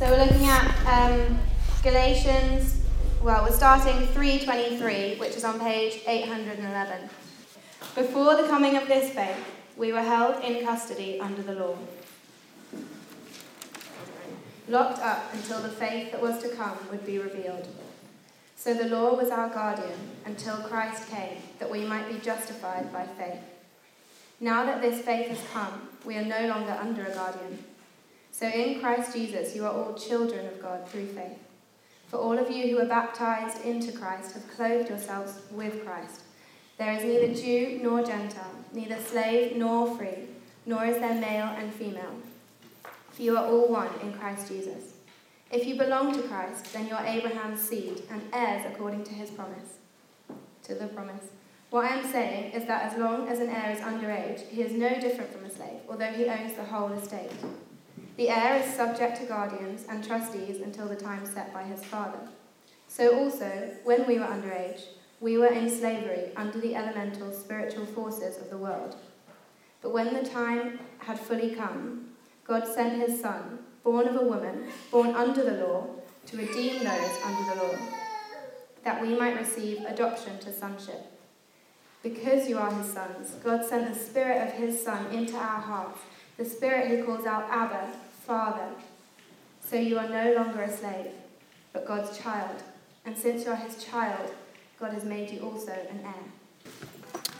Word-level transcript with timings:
So 0.00 0.08
we're 0.10 0.24
looking 0.24 0.46
at 0.46 0.64
um, 0.86 1.38
Galatians, 1.82 2.80
well, 3.22 3.44
we're 3.44 3.54
starting 3.54 4.06
323, 4.06 5.16
which 5.16 5.36
is 5.36 5.44
on 5.44 5.60
page 5.60 6.00
811. 6.06 7.10
Before 7.94 8.34
the 8.34 8.48
coming 8.48 8.78
of 8.78 8.88
this 8.88 9.12
faith, 9.12 9.36
we 9.76 9.92
were 9.92 10.00
held 10.00 10.42
in 10.42 10.64
custody 10.64 11.20
under 11.20 11.42
the 11.42 11.52
law, 11.52 11.76
locked 14.68 15.00
up 15.00 15.34
until 15.34 15.60
the 15.60 15.68
faith 15.68 16.12
that 16.12 16.22
was 16.22 16.42
to 16.44 16.48
come 16.48 16.78
would 16.90 17.04
be 17.04 17.18
revealed. 17.18 17.68
So 18.56 18.72
the 18.72 18.88
law 18.88 19.14
was 19.14 19.28
our 19.28 19.50
guardian 19.50 20.00
until 20.24 20.56
Christ 20.62 21.10
came, 21.10 21.42
that 21.58 21.70
we 21.70 21.84
might 21.84 22.08
be 22.10 22.18
justified 22.20 22.90
by 22.90 23.04
faith. 23.04 23.42
Now 24.40 24.64
that 24.64 24.80
this 24.80 25.04
faith 25.04 25.28
has 25.28 25.42
come, 25.52 25.90
we 26.06 26.16
are 26.16 26.24
no 26.24 26.46
longer 26.46 26.72
under 26.72 27.04
a 27.04 27.12
guardian. 27.12 27.64
So 28.40 28.46
in 28.46 28.80
Christ 28.80 29.12
Jesus, 29.14 29.54
you 29.54 29.66
are 29.66 29.70
all 29.70 29.92
children 29.92 30.46
of 30.46 30.62
God 30.62 30.88
through 30.88 31.08
faith. 31.08 31.38
For 32.08 32.16
all 32.16 32.38
of 32.38 32.50
you 32.50 32.70
who 32.70 32.82
are 32.82 32.88
baptized 32.88 33.62
into 33.66 33.92
Christ 33.92 34.32
have 34.32 34.48
clothed 34.56 34.88
yourselves 34.88 35.40
with 35.50 35.84
Christ. 35.84 36.22
There 36.78 36.90
is 36.90 37.04
neither 37.04 37.34
Jew 37.34 37.80
nor 37.82 38.02
Gentile, 38.02 38.54
neither 38.72 38.96
slave 38.96 39.58
nor 39.58 39.94
free, 39.94 40.24
nor 40.64 40.86
is 40.86 40.96
there 40.96 41.20
male 41.20 41.54
and 41.58 41.70
female. 41.70 42.16
For 43.10 43.20
you 43.20 43.36
are 43.36 43.44
all 43.44 43.68
one 43.68 43.90
in 44.00 44.14
Christ 44.14 44.48
Jesus. 44.48 44.94
If 45.52 45.66
you 45.66 45.76
belong 45.76 46.14
to 46.14 46.22
Christ, 46.22 46.72
then 46.72 46.88
you 46.88 46.94
are 46.94 47.04
Abraham's 47.04 47.60
seed 47.60 48.04
and 48.10 48.22
heirs 48.32 48.64
according 48.72 49.04
to 49.04 49.12
his 49.12 49.28
promise. 49.28 49.74
To 50.62 50.74
the 50.74 50.86
promise. 50.86 51.26
What 51.68 51.84
I 51.84 51.94
am 51.94 52.10
saying 52.10 52.52
is 52.52 52.64
that 52.64 52.90
as 52.90 52.98
long 52.98 53.28
as 53.28 53.40
an 53.40 53.50
heir 53.50 53.70
is 53.70 53.80
underage, 53.80 54.48
he 54.48 54.62
is 54.62 54.72
no 54.72 54.98
different 54.98 55.30
from 55.30 55.44
a 55.44 55.50
slave, 55.50 55.80
although 55.90 56.06
he 56.06 56.24
owns 56.24 56.54
the 56.54 56.64
whole 56.64 56.90
estate. 56.92 57.32
The 58.16 58.28
heir 58.28 58.62
is 58.62 58.74
subject 58.74 59.18
to 59.18 59.26
guardians 59.26 59.84
and 59.88 60.04
trustees 60.04 60.60
until 60.60 60.88
the 60.88 60.96
time 60.96 61.24
set 61.24 61.52
by 61.52 61.62
his 61.62 61.84
father. 61.84 62.20
So 62.88 63.18
also, 63.18 63.76
when 63.84 64.06
we 64.06 64.18
were 64.18 64.26
underage, 64.26 64.82
we 65.20 65.38
were 65.38 65.46
in 65.46 65.70
slavery 65.70 66.32
under 66.36 66.60
the 66.60 66.74
elemental 66.74 67.32
spiritual 67.32 67.86
forces 67.86 68.38
of 68.38 68.50
the 68.50 68.56
world. 68.56 68.96
But 69.82 69.92
when 69.92 70.12
the 70.12 70.28
time 70.28 70.80
had 70.98 71.18
fully 71.18 71.54
come, 71.54 72.10
God 72.44 72.66
sent 72.66 73.00
his 73.00 73.20
Son, 73.20 73.60
born 73.84 74.08
of 74.08 74.16
a 74.16 74.24
woman, 74.24 74.68
born 74.90 75.14
under 75.14 75.44
the 75.44 75.64
law, 75.64 75.86
to 76.26 76.36
redeem 76.36 76.84
those 76.84 77.22
under 77.24 77.54
the 77.54 77.62
law, 77.62 77.78
that 78.84 79.00
we 79.00 79.16
might 79.16 79.38
receive 79.38 79.84
adoption 79.84 80.38
to 80.40 80.52
sonship. 80.52 81.06
Because 82.02 82.48
you 82.48 82.58
are 82.58 82.72
his 82.72 82.92
sons, 82.92 83.34
God 83.44 83.64
sent 83.64 83.92
the 83.92 83.98
Spirit 83.98 84.48
of 84.48 84.54
his 84.54 84.82
Son 84.82 85.06
into 85.12 85.36
our 85.36 85.60
hearts, 85.60 86.00
the 86.40 86.48
Spirit 86.48 86.88
who 86.88 87.04
calls 87.04 87.26
out, 87.26 87.50
Abba, 87.50 87.92
Father. 88.26 88.64
So 89.62 89.76
you 89.76 89.98
are 89.98 90.08
no 90.08 90.32
longer 90.32 90.62
a 90.62 90.74
slave, 90.74 91.08
but 91.74 91.86
God's 91.86 92.18
child. 92.18 92.62
And 93.04 93.14
since 93.14 93.44
you 93.44 93.50
are 93.50 93.56
his 93.56 93.84
child, 93.84 94.30
God 94.80 94.94
has 94.94 95.04
made 95.04 95.30
you 95.30 95.40
also 95.40 95.72
an 95.72 96.00
heir. 96.02 96.72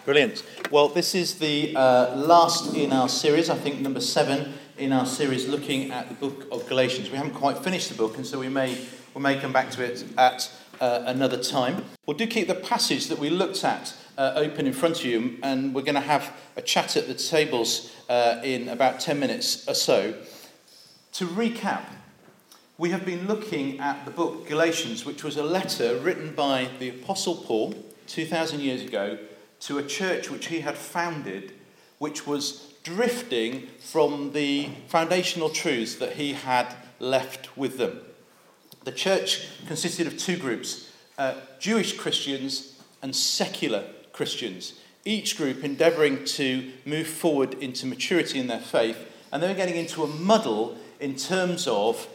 Brilliant. 0.04 0.42
Well, 0.70 0.88
this 0.88 1.14
is 1.14 1.38
the 1.38 1.74
uh, 1.74 2.14
last 2.14 2.74
in 2.76 2.92
our 2.92 3.08
series, 3.08 3.48
I 3.48 3.56
think 3.56 3.80
number 3.80 4.00
seven 4.00 4.52
in 4.76 4.92
our 4.92 5.06
series, 5.06 5.48
looking 5.48 5.90
at 5.92 6.10
the 6.10 6.14
book 6.14 6.46
of 6.52 6.68
Galatians. 6.68 7.10
We 7.10 7.16
haven't 7.16 7.34
quite 7.34 7.56
finished 7.56 7.88
the 7.88 7.94
book, 7.94 8.18
and 8.18 8.26
so 8.26 8.38
we 8.38 8.50
may, 8.50 8.76
we 9.14 9.22
may 9.22 9.40
come 9.40 9.52
back 9.54 9.70
to 9.70 9.82
it 9.82 10.04
at 10.18 10.52
uh, 10.78 11.04
another 11.06 11.42
time. 11.42 11.86
We'll 12.04 12.18
do 12.18 12.26
keep 12.26 12.48
the 12.48 12.54
passage 12.54 13.06
that 13.06 13.18
we 13.18 13.30
looked 13.30 13.64
at 13.64 13.94
uh, 14.20 14.34
open 14.36 14.66
in 14.66 14.72
front 14.74 14.98
of 14.98 15.06
you, 15.06 15.38
and 15.42 15.74
we're 15.74 15.80
going 15.80 15.94
to 15.94 16.00
have 16.00 16.30
a 16.54 16.60
chat 16.60 16.94
at 16.94 17.08
the 17.08 17.14
tables 17.14 17.90
uh, 18.10 18.38
in 18.44 18.68
about 18.68 19.00
10 19.00 19.18
minutes 19.18 19.66
or 19.66 19.72
so. 19.72 20.14
To 21.14 21.26
recap, 21.26 21.84
we 22.76 22.90
have 22.90 23.06
been 23.06 23.26
looking 23.26 23.80
at 23.80 24.04
the 24.04 24.10
book 24.10 24.46
Galatians, 24.46 25.06
which 25.06 25.24
was 25.24 25.38
a 25.38 25.42
letter 25.42 25.96
written 25.96 26.34
by 26.34 26.68
the 26.78 26.90
Apostle 26.90 27.34
Paul 27.34 27.74
2,000 28.08 28.60
years 28.60 28.82
ago 28.82 29.18
to 29.60 29.78
a 29.78 29.82
church 29.82 30.30
which 30.30 30.48
he 30.48 30.60
had 30.60 30.76
founded, 30.76 31.54
which 31.96 32.26
was 32.26 32.74
drifting 32.82 33.68
from 33.78 34.32
the 34.32 34.68
foundational 34.88 35.48
truths 35.48 35.94
that 35.94 36.16
he 36.16 36.34
had 36.34 36.74
left 36.98 37.56
with 37.56 37.78
them. 37.78 38.00
The 38.84 38.92
church 38.92 39.48
consisted 39.66 40.06
of 40.06 40.18
two 40.18 40.36
groups 40.36 40.92
uh, 41.16 41.36
Jewish 41.58 41.96
Christians 41.96 42.78
and 43.02 43.16
secular 43.16 43.84
Christians, 44.12 44.74
each 45.04 45.36
group 45.36 45.64
endeavouring 45.64 46.24
to 46.24 46.70
move 46.84 47.06
forward 47.06 47.54
into 47.54 47.86
maturity 47.86 48.38
in 48.38 48.46
their 48.46 48.60
faith, 48.60 48.98
and 49.32 49.42
they 49.42 49.48
were 49.48 49.54
getting 49.54 49.76
into 49.76 50.02
a 50.02 50.08
muddle 50.08 50.76
in 50.98 51.16
terms 51.16 51.66
of 51.66 52.08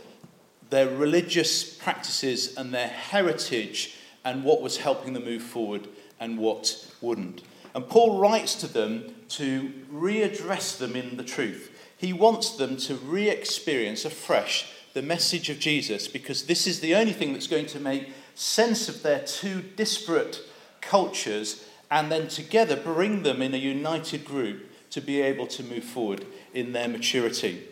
their 0.69 0.89
religious 0.89 1.63
practices 1.63 2.55
and 2.57 2.73
their 2.73 2.87
heritage 2.87 3.95
and 4.23 4.43
what 4.43 4.61
was 4.61 4.77
helping 4.77 5.13
them 5.13 5.25
move 5.25 5.43
forward 5.43 5.87
and 6.19 6.37
what 6.37 6.91
wouldn't. 7.01 7.41
And 7.73 7.87
Paul 7.87 8.19
writes 8.19 8.55
to 8.55 8.67
them 8.67 9.13
to 9.29 9.71
readdress 9.91 10.77
them 10.77 10.95
in 10.95 11.17
the 11.17 11.23
truth. 11.23 11.71
He 11.97 12.13
wants 12.13 12.51
them 12.51 12.77
to 12.77 12.95
re 12.95 13.29
experience 13.29 14.05
afresh 14.05 14.71
the 14.93 15.01
message 15.01 15.49
of 15.49 15.59
Jesus 15.59 16.07
because 16.07 16.43
this 16.43 16.67
is 16.67 16.79
the 16.79 16.95
only 16.95 17.13
thing 17.13 17.33
that's 17.33 17.47
going 17.47 17.65
to 17.67 17.79
make 17.79 18.09
sense 18.33 18.87
of 18.87 19.03
their 19.03 19.19
two 19.19 19.61
disparate 19.61 20.41
cultures 20.81 21.65
and 21.89 22.11
then 22.11 22.27
together 22.27 22.75
bring 22.75 23.23
them 23.23 23.41
in 23.41 23.53
a 23.53 23.57
united 23.57 24.25
group 24.25 24.71
to 24.91 25.01
be 25.01 25.21
able 25.21 25.47
to 25.47 25.63
move 25.63 25.83
forward 25.83 26.25
in 26.53 26.73
their 26.73 26.87
maturity. 26.87 27.63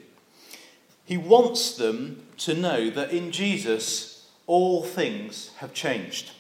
He 1.06 1.18
wants 1.18 1.76
them 1.76 2.24
to 2.38 2.54
know 2.54 2.90
that 2.90 3.12
in 3.12 3.32
Jesus, 3.32 4.28
all 4.48 4.84
things 4.84 5.52
have 5.58 5.74
changed. 5.74 6.32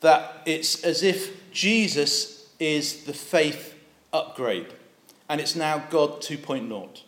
That 0.00 0.42
it's 0.46 0.84
as 0.84 1.02
if 1.02 1.50
Jesus 1.52 2.48
is 2.58 3.04
the 3.04 3.12
faith 3.12 3.74
upgrade, 4.12 4.72
and 5.28 5.40
it's 5.40 5.56
now 5.56 5.84
God 5.90 6.20
2.0. 6.22 7.02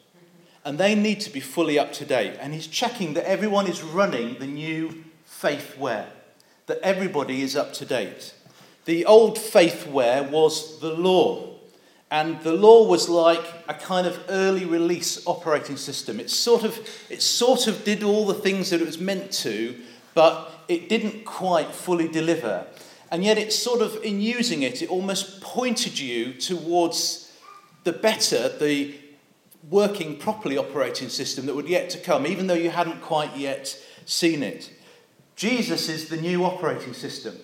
And 0.65 0.79
they 0.79 0.95
need 0.95 1.21
to 1.21 1.31
be 1.31 1.41
fully 1.41 1.79
up 1.79 1.93
to 1.95 2.05
date. 2.05 2.37
And 2.41 2.53
he's 2.53 2.67
checking 2.67 3.15
that 3.15 3.29
everyone 3.29 3.67
is 3.67 3.83
running 3.83 4.39
the 4.39 4.47
new 4.47 5.05
faith 5.25 5.79
ware, 5.79 6.11
that 6.67 6.79
everybody 6.83 7.43
is 7.43 7.57
up 7.57 7.73
to 7.75 7.85
date. 7.85 8.35
The 8.89 9.05
old 9.05 9.37
faith 9.37 9.87
ware 9.87 10.23
was 10.23 10.81
the 10.81 10.95
law. 10.95 11.51
And 12.11 12.41
the 12.41 12.55
law 12.55 12.89
was 12.89 13.07
like 13.07 13.45
a 13.69 13.75
kind 13.75 14.07
of 14.07 14.19
early 14.31 14.65
release 14.65 15.27
operating 15.27 15.77
system. 15.77 16.19
It 16.19 16.31
sort 16.31 16.65
of, 16.65 16.79
it 17.11 17.21
sort 17.21 17.67
of 17.67 17.85
did 17.85 18.03
all 18.03 18.25
the 18.25 18.33
things 18.33 18.71
that 18.71 18.81
it 18.81 18.87
was 18.87 18.99
meant 18.99 19.31
to, 19.45 19.79
but 20.15 20.51
it 20.69 20.89
didn't 20.89 21.27
quite 21.27 21.71
fully 21.71 22.09
deliver. 22.09 22.67
And 23.11 23.23
yet, 23.23 23.37
it 23.37 23.53
sort 23.53 23.83
of, 23.83 24.03
in 24.03 24.23
using 24.23 24.63
it, 24.63 24.81
it 24.81 24.89
almost 24.89 25.43
pointed 25.43 25.99
you 25.99 26.33
towards 26.33 27.31
the 27.85 27.93
better, 27.93 28.49
the 28.49 28.95
working 29.69 30.17
properly 30.17 30.57
operating 30.57 31.11
system 31.11 31.45
that 31.45 31.55
would 31.55 31.69
yet 31.69 31.91
to 31.91 31.99
come, 31.99 32.27
even 32.27 32.47
though 32.47 32.55
you 32.55 32.71
hadn't 32.71 33.03
quite 33.03 33.37
yet 33.37 33.79
seen 34.07 34.43
it. 34.43 34.73
Jesus 35.37 35.91
is 35.91 36.09
the 36.09 36.17
new 36.17 36.43
operating 36.43 36.95
system, 36.95 37.37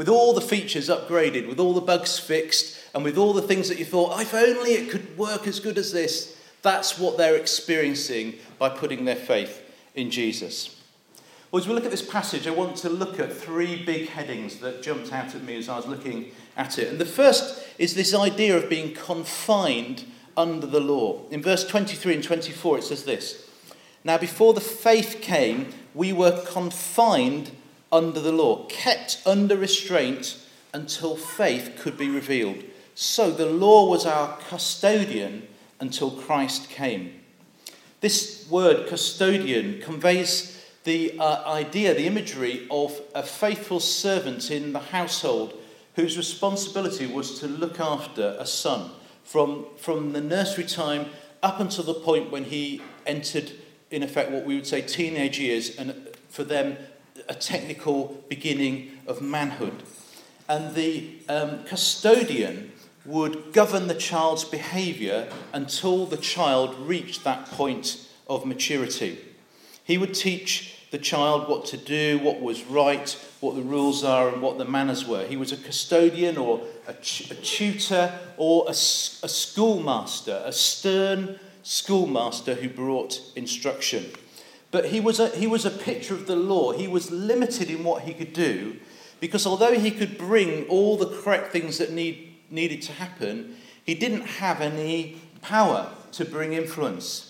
with 0.00 0.08
all 0.08 0.32
the 0.32 0.40
features 0.40 0.88
upgraded, 0.88 1.46
with 1.46 1.60
all 1.60 1.74
the 1.74 1.80
bugs 1.82 2.18
fixed, 2.18 2.74
and 2.94 3.04
with 3.04 3.18
all 3.18 3.34
the 3.34 3.42
things 3.42 3.68
that 3.68 3.78
you 3.78 3.84
thought, 3.84 4.18
if 4.18 4.32
only 4.32 4.70
it 4.70 4.88
could 4.88 5.18
work 5.18 5.46
as 5.46 5.60
good 5.60 5.76
as 5.76 5.92
this, 5.92 6.40
that's 6.62 6.98
what 6.98 7.18
they're 7.18 7.36
experiencing 7.36 8.32
by 8.58 8.70
putting 8.70 9.04
their 9.04 9.14
faith 9.14 9.62
in 9.94 10.10
Jesus. 10.10 10.82
Well, 11.50 11.60
as 11.60 11.68
we 11.68 11.74
look 11.74 11.84
at 11.84 11.90
this 11.90 12.00
passage, 12.00 12.46
I 12.46 12.50
want 12.50 12.76
to 12.76 12.88
look 12.88 13.20
at 13.20 13.30
three 13.30 13.84
big 13.84 14.08
headings 14.08 14.60
that 14.60 14.82
jumped 14.82 15.12
out 15.12 15.34
at 15.34 15.44
me 15.44 15.58
as 15.58 15.68
I 15.68 15.76
was 15.76 15.86
looking 15.86 16.30
at 16.56 16.78
it. 16.78 16.88
And 16.88 16.98
the 16.98 17.04
first 17.04 17.68
is 17.76 17.94
this 17.94 18.14
idea 18.14 18.56
of 18.56 18.70
being 18.70 18.94
confined 18.94 20.06
under 20.34 20.66
the 20.66 20.80
law. 20.80 21.20
In 21.30 21.42
verse 21.42 21.66
23 21.66 22.14
and 22.14 22.24
24, 22.24 22.78
it 22.78 22.84
says 22.84 23.04
this 23.04 23.46
Now, 24.02 24.16
before 24.16 24.54
the 24.54 24.62
faith 24.62 25.18
came, 25.20 25.74
we 25.92 26.14
were 26.14 26.42
confined 26.46 27.50
under 27.92 28.20
the 28.20 28.32
law, 28.32 28.66
kept 28.66 29.20
under 29.26 29.56
restraint 29.56 30.36
until 30.72 31.16
faith 31.16 31.76
could 31.78 31.96
be 31.98 32.08
revealed. 32.08 32.62
So 32.94 33.30
the 33.30 33.46
law 33.46 33.88
was 33.88 34.06
our 34.06 34.36
custodian 34.48 35.48
until 35.80 36.10
Christ 36.10 36.68
came. 36.68 37.20
This 38.00 38.46
word, 38.48 38.86
custodian, 38.88 39.80
conveys 39.80 40.64
the 40.84 41.18
uh, 41.18 41.42
idea, 41.46 41.94
the 41.94 42.06
imagery 42.06 42.66
of 42.70 42.98
a 43.14 43.22
faithful 43.22 43.80
servant 43.80 44.50
in 44.50 44.72
the 44.72 44.78
household 44.78 45.54
whose 45.96 46.16
responsibility 46.16 47.06
was 47.06 47.40
to 47.40 47.46
look 47.46 47.78
after 47.80 48.36
a 48.38 48.46
son 48.46 48.90
from, 49.24 49.66
from 49.76 50.12
the 50.12 50.20
nursery 50.20 50.64
time 50.64 51.06
up 51.42 51.60
until 51.60 51.84
the 51.84 51.94
point 51.94 52.30
when 52.30 52.44
he 52.44 52.80
entered, 53.06 53.52
in 53.90 54.02
effect, 54.02 54.30
what 54.30 54.44
we 54.44 54.54
would 54.54 54.66
say 54.66 54.80
teenage 54.80 55.38
years, 55.38 55.76
and 55.76 56.08
for 56.28 56.44
them, 56.44 56.76
a 57.30 57.34
technical 57.34 58.22
beginning 58.28 58.90
of 59.06 59.22
manhood. 59.22 59.82
And 60.48 60.74
the 60.74 61.10
um, 61.28 61.64
custodian 61.64 62.72
would 63.06 63.52
govern 63.52 63.86
the 63.86 63.94
child's 63.94 64.44
behaviour 64.44 65.28
until 65.52 66.06
the 66.06 66.16
child 66.16 66.76
reached 66.80 67.24
that 67.24 67.46
point 67.46 68.06
of 68.28 68.44
maturity. 68.44 69.18
He 69.84 69.96
would 69.96 70.12
teach 70.12 70.76
the 70.90 70.98
child 70.98 71.48
what 71.48 71.64
to 71.66 71.76
do, 71.76 72.18
what 72.18 72.40
was 72.40 72.64
right, 72.64 73.16
what 73.38 73.54
the 73.54 73.62
rules 73.62 74.02
are, 74.02 74.28
and 74.28 74.42
what 74.42 74.58
the 74.58 74.64
manners 74.64 75.06
were. 75.06 75.24
He 75.24 75.36
was 75.36 75.52
a 75.52 75.56
custodian 75.56 76.36
or 76.36 76.62
a, 76.88 76.92
tutor 76.94 78.12
or 78.36 78.64
a, 78.66 78.70
a 78.70 78.74
schoolmaster, 78.74 80.42
a 80.44 80.52
stern 80.52 81.38
schoolmaster 81.62 82.54
who 82.54 82.68
brought 82.68 83.20
instruction. 83.36 84.10
But 84.70 84.86
he 84.86 85.00
was, 85.00 85.18
a, 85.18 85.28
he 85.30 85.46
was 85.46 85.64
a 85.64 85.70
picture 85.70 86.14
of 86.14 86.26
the 86.26 86.36
law. 86.36 86.72
He 86.72 86.86
was 86.86 87.10
limited 87.10 87.70
in 87.70 87.82
what 87.82 88.02
he 88.02 88.14
could 88.14 88.32
do 88.32 88.78
because 89.20 89.46
although 89.46 89.78
he 89.78 89.90
could 89.90 90.16
bring 90.16 90.66
all 90.68 90.96
the 90.96 91.20
correct 91.20 91.52
things 91.52 91.78
that 91.78 91.92
need, 91.92 92.36
needed 92.50 92.82
to 92.82 92.92
happen, 92.92 93.56
he 93.84 93.94
didn't 93.94 94.22
have 94.22 94.60
any 94.60 95.20
power 95.42 95.90
to 96.12 96.24
bring 96.24 96.54
influence. 96.54 97.26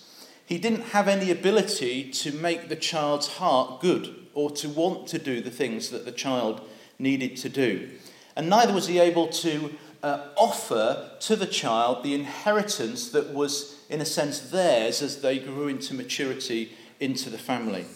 He 0.46 0.58
didn't 0.58 0.82
have 0.82 1.08
any 1.08 1.30
ability 1.30 2.10
to 2.10 2.32
make 2.32 2.68
the 2.68 2.76
child's 2.76 3.26
heart 3.26 3.80
good 3.80 4.26
or 4.34 4.50
to 4.52 4.68
want 4.68 5.06
to 5.08 5.18
do 5.18 5.40
the 5.40 5.50
things 5.50 5.90
that 5.90 6.04
the 6.04 6.12
child 6.12 6.60
needed 6.98 7.36
to 7.38 7.48
do. 7.48 7.90
And 8.36 8.48
neither 8.48 8.72
was 8.72 8.86
he 8.86 8.98
able 8.98 9.28
to 9.28 9.74
uh, 10.02 10.28
offer 10.36 11.10
to 11.20 11.36
the 11.36 11.46
child 11.46 12.02
the 12.02 12.14
inheritance 12.14 13.10
that 13.10 13.34
was, 13.34 13.80
in 13.88 14.00
a 14.00 14.06
sense, 14.06 14.40
theirs 14.50 15.02
as 15.02 15.20
they 15.20 15.38
grew 15.38 15.68
into 15.68 15.94
maturity 15.94 16.72
into 17.00 17.30
the 17.30 17.38
family. 17.38 17.86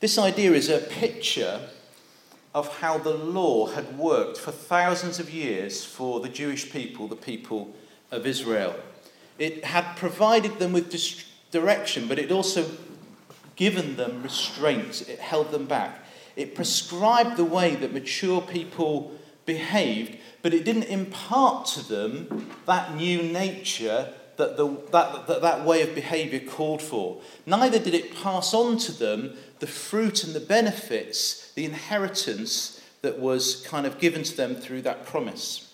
This 0.00 0.18
idea 0.18 0.52
is 0.52 0.68
a 0.68 0.78
picture 0.78 1.60
of 2.54 2.78
how 2.78 2.96
the 2.98 3.14
law 3.14 3.66
had 3.66 3.98
worked 3.98 4.38
for 4.38 4.50
thousands 4.50 5.20
of 5.20 5.30
years 5.30 5.84
for 5.84 6.20
the 6.20 6.28
Jewish 6.28 6.72
people, 6.72 7.06
the 7.06 7.14
people 7.14 7.74
of 8.10 8.26
Israel. 8.26 8.74
It 9.38 9.64
had 9.64 9.96
provided 9.96 10.58
them 10.58 10.72
with 10.72 10.90
direction, 11.50 12.08
but 12.08 12.18
it 12.18 12.32
also 12.32 12.66
given 13.56 13.96
them 13.96 14.22
restraints. 14.22 15.02
It 15.02 15.18
held 15.18 15.50
them 15.50 15.66
back. 15.66 16.04
It 16.34 16.54
prescribed 16.54 17.36
the 17.36 17.44
way 17.44 17.74
that 17.76 17.92
mature 17.92 18.40
people 18.40 19.14
behaved, 19.46 20.18
but 20.42 20.52
it 20.52 20.64
didn't 20.64 20.84
impart 20.84 21.66
to 21.66 21.86
them 21.86 22.50
that 22.66 22.94
new 22.94 23.22
nature 23.22 24.12
that 24.36 24.56
the, 24.56 24.68
that, 24.92 25.26
that, 25.26 25.42
that 25.42 25.64
way 25.64 25.82
of 25.82 25.94
behaviour 25.94 26.40
called 26.40 26.82
for. 26.82 27.20
Neither 27.46 27.78
did 27.78 27.94
it 27.94 28.14
pass 28.14 28.52
on 28.54 28.78
to 28.78 28.92
them 28.92 29.36
the 29.58 29.66
fruit 29.66 30.24
and 30.24 30.34
the 30.34 30.40
benefits, 30.40 31.52
the 31.52 31.64
inheritance 31.64 32.82
that 33.02 33.18
was 33.18 33.64
kind 33.66 33.86
of 33.86 33.98
given 33.98 34.22
to 34.22 34.36
them 34.36 34.54
through 34.54 34.82
that 34.82 35.06
promise. 35.06 35.72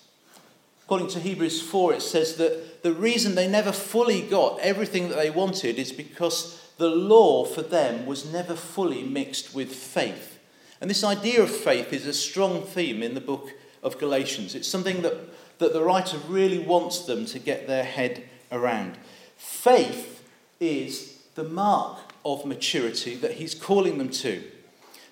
According 0.84 1.08
to 1.08 1.20
Hebrews 1.20 1.62
4, 1.62 1.94
it 1.94 2.02
says 2.02 2.36
that 2.36 2.82
the 2.82 2.92
reason 2.92 3.34
they 3.34 3.48
never 3.48 3.72
fully 3.72 4.22
got 4.22 4.58
everything 4.60 5.08
that 5.08 5.16
they 5.16 5.30
wanted 5.30 5.78
is 5.78 5.92
because 5.92 6.60
the 6.76 6.90
law 6.90 7.44
for 7.44 7.62
them 7.62 8.06
was 8.06 8.30
never 8.30 8.54
fully 8.54 9.02
mixed 9.02 9.54
with 9.54 9.72
faith. 9.72 10.38
And 10.80 10.90
this 10.90 11.04
idea 11.04 11.40
of 11.42 11.50
faith 11.50 11.92
is 11.92 12.06
a 12.06 12.12
strong 12.12 12.62
theme 12.62 13.02
in 13.02 13.14
the 13.14 13.20
book 13.20 13.52
of 13.82 13.98
Galatians. 13.98 14.54
It's 14.54 14.68
something 14.68 15.02
that, 15.02 15.14
that 15.58 15.72
the 15.72 15.82
writer 15.82 16.18
really 16.28 16.58
wants 16.58 17.06
them 17.06 17.24
to 17.26 17.38
get 17.38 17.66
their 17.66 17.84
head 17.84 18.24
around. 18.52 18.98
Faith 19.36 20.22
is 20.60 21.18
the 21.34 21.44
mark 21.44 21.98
of 22.24 22.46
maturity 22.46 23.16
that 23.16 23.32
he's 23.32 23.54
calling 23.54 23.98
them 23.98 24.10
to. 24.10 24.42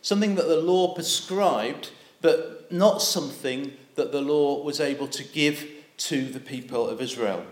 Something 0.03 0.37
that 0.37 0.47
the 0.47 0.61
law 0.61 0.95
prescribed, 0.95 1.91
but 2.21 2.71
not 2.71 3.03
something 3.03 3.73
that 3.97 4.13
the 4.13 4.21
law 4.21 4.63
was 4.63 4.81
able 4.81 5.09
to 5.09 5.25
give 5.25 5.69
to 5.97 6.27
the 6.27 6.41
people 6.41 6.89
of 6.89 7.01
Israel. 7.01 7.45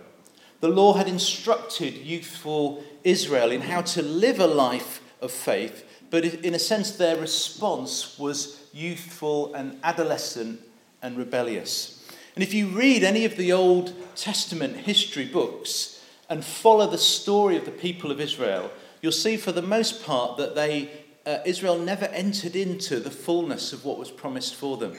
The 0.60 0.68
law 0.68 0.94
had 0.94 1.08
instructed 1.08 1.94
youthful 1.94 2.82
Israel 3.04 3.50
in 3.50 3.62
how 3.62 3.82
to 3.82 4.02
live 4.02 4.40
a 4.40 4.46
life 4.46 5.02
of 5.20 5.30
faith, 5.30 5.84
but 6.10 6.24
in 6.24 6.54
a 6.54 6.58
sense, 6.58 6.92
their 6.92 7.16
response 7.16 8.18
was 8.18 8.64
youthful 8.72 9.54
and 9.54 9.78
adolescent 9.82 10.60
and 11.02 11.16
rebellious. 11.16 11.97
And 12.38 12.44
if 12.44 12.54
you 12.54 12.68
read 12.68 13.02
any 13.02 13.24
of 13.24 13.36
the 13.36 13.50
Old 13.50 13.92
Testament 14.14 14.76
history 14.76 15.24
books 15.24 16.00
and 16.28 16.44
follow 16.44 16.88
the 16.88 16.96
story 16.96 17.56
of 17.56 17.64
the 17.64 17.72
people 17.72 18.12
of 18.12 18.20
Israel, 18.20 18.70
you'll 19.02 19.10
see 19.10 19.36
for 19.36 19.50
the 19.50 19.60
most 19.60 20.04
part 20.04 20.36
that 20.36 20.54
they, 20.54 20.88
uh, 21.26 21.38
Israel 21.44 21.80
never 21.80 22.04
entered 22.04 22.54
into 22.54 23.00
the 23.00 23.10
fullness 23.10 23.72
of 23.72 23.84
what 23.84 23.98
was 23.98 24.12
promised 24.12 24.54
for 24.54 24.76
them. 24.76 24.96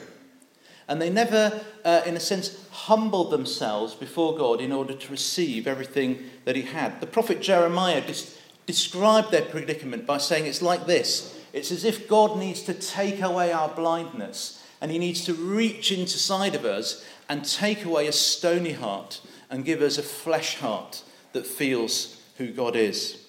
And 0.86 1.00
they 1.00 1.08
never, 1.08 1.64
uh, 1.82 2.02
in 2.04 2.14
a 2.14 2.20
sense, 2.20 2.62
humbled 2.72 3.30
themselves 3.30 3.94
before 3.94 4.36
God 4.36 4.60
in 4.60 4.70
order 4.70 4.92
to 4.92 5.10
receive 5.10 5.66
everything 5.66 6.22
that 6.44 6.56
He 6.56 6.62
had. 6.64 7.00
The 7.00 7.06
prophet 7.06 7.40
Jeremiah 7.40 8.02
dis- 8.02 8.38
described 8.66 9.30
their 9.30 9.46
predicament 9.46 10.04
by 10.04 10.18
saying 10.18 10.44
it's 10.44 10.60
like 10.60 10.84
this 10.84 11.40
it's 11.54 11.72
as 11.72 11.84
if 11.86 12.06
God 12.06 12.38
needs 12.38 12.60
to 12.64 12.74
take 12.74 13.22
away 13.22 13.50
our 13.50 13.70
blindness 13.70 14.62
and 14.80 14.90
He 14.90 14.98
needs 14.98 15.24
to 15.24 15.32
reach 15.32 15.90
inside 15.90 16.54
of 16.54 16.66
us 16.66 17.02
and 17.30 17.44
take 17.44 17.84
away 17.84 18.08
a 18.08 18.12
stony 18.12 18.72
heart 18.72 19.20
and 19.48 19.64
give 19.64 19.80
us 19.82 19.98
a 19.98 20.02
flesh 20.02 20.56
heart 20.56 21.04
that 21.32 21.46
feels 21.46 22.20
who 22.38 22.48
God 22.52 22.74
is. 22.74 23.24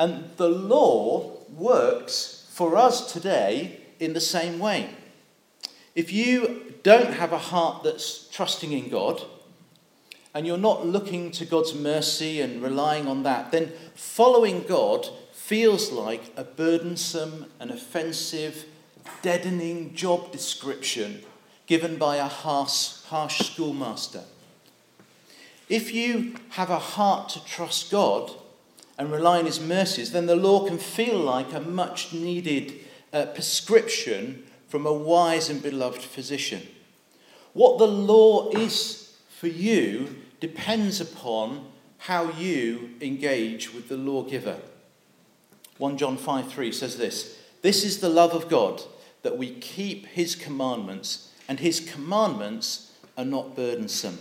And 0.00 0.30
the 0.38 0.48
law 0.48 1.36
works 1.54 2.48
for 2.50 2.74
us 2.74 3.12
today 3.12 3.80
in 4.00 4.14
the 4.14 4.20
same 4.20 4.58
way. 4.58 4.88
If 5.94 6.10
you 6.10 6.72
don't 6.82 7.12
have 7.12 7.34
a 7.34 7.38
heart 7.38 7.82
that's 7.84 8.28
trusting 8.28 8.72
in 8.72 8.88
God, 8.88 9.22
and 10.34 10.46
you're 10.46 10.56
not 10.56 10.86
looking 10.86 11.30
to 11.32 11.44
God's 11.44 11.74
mercy 11.74 12.40
and 12.40 12.62
relying 12.62 13.06
on 13.06 13.24
that, 13.24 13.52
then 13.52 13.72
following 13.94 14.62
God 14.62 15.06
feels 15.32 15.92
like 15.92 16.32
a 16.34 16.44
burdensome 16.44 17.44
and 17.60 17.70
offensive, 17.70 18.64
deadening 19.20 19.94
job 19.94 20.32
description 20.32 21.22
given 21.66 21.96
by 21.96 22.16
a 22.16 22.28
harsh, 22.28 23.01
harsh 23.12 23.40
schoolmaster. 23.40 24.22
If 25.68 25.92
you 25.92 26.36
have 26.50 26.70
a 26.70 26.78
heart 26.78 27.28
to 27.30 27.44
trust 27.44 27.90
God 27.90 28.30
and 28.98 29.12
rely 29.12 29.38
on 29.38 29.44
His 29.44 29.60
mercies, 29.60 30.12
then 30.12 30.24
the 30.24 30.34
law 30.34 30.66
can 30.66 30.78
feel 30.78 31.18
like 31.18 31.52
a 31.52 31.60
much 31.60 32.14
needed 32.14 32.72
uh, 33.12 33.26
prescription 33.26 34.44
from 34.66 34.86
a 34.86 34.92
wise 34.94 35.50
and 35.50 35.62
beloved 35.62 36.00
physician. 36.00 36.62
What 37.52 37.78
the 37.78 37.86
law 37.86 38.50
is 38.52 39.14
for 39.38 39.48
you 39.48 40.16
depends 40.40 40.98
upon 40.98 41.66
how 41.98 42.30
you 42.30 42.92
engage 43.02 43.74
with 43.74 43.90
the 43.90 43.98
lawgiver. 43.98 44.56
1 45.76 45.98
John 45.98 46.16
5 46.16 46.50
3 46.50 46.72
says 46.72 46.96
this 46.96 47.36
This 47.60 47.84
is 47.84 48.00
the 48.00 48.08
love 48.08 48.32
of 48.32 48.48
God, 48.48 48.80
that 49.20 49.36
we 49.36 49.50
keep 49.50 50.06
his 50.06 50.34
commandments, 50.34 51.30
and 51.46 51.60
his 51.60 51.78
commandments 51.78 52.91
are 53.16 53.24
not 53.24 53.56
burdensome. 53.56 54.18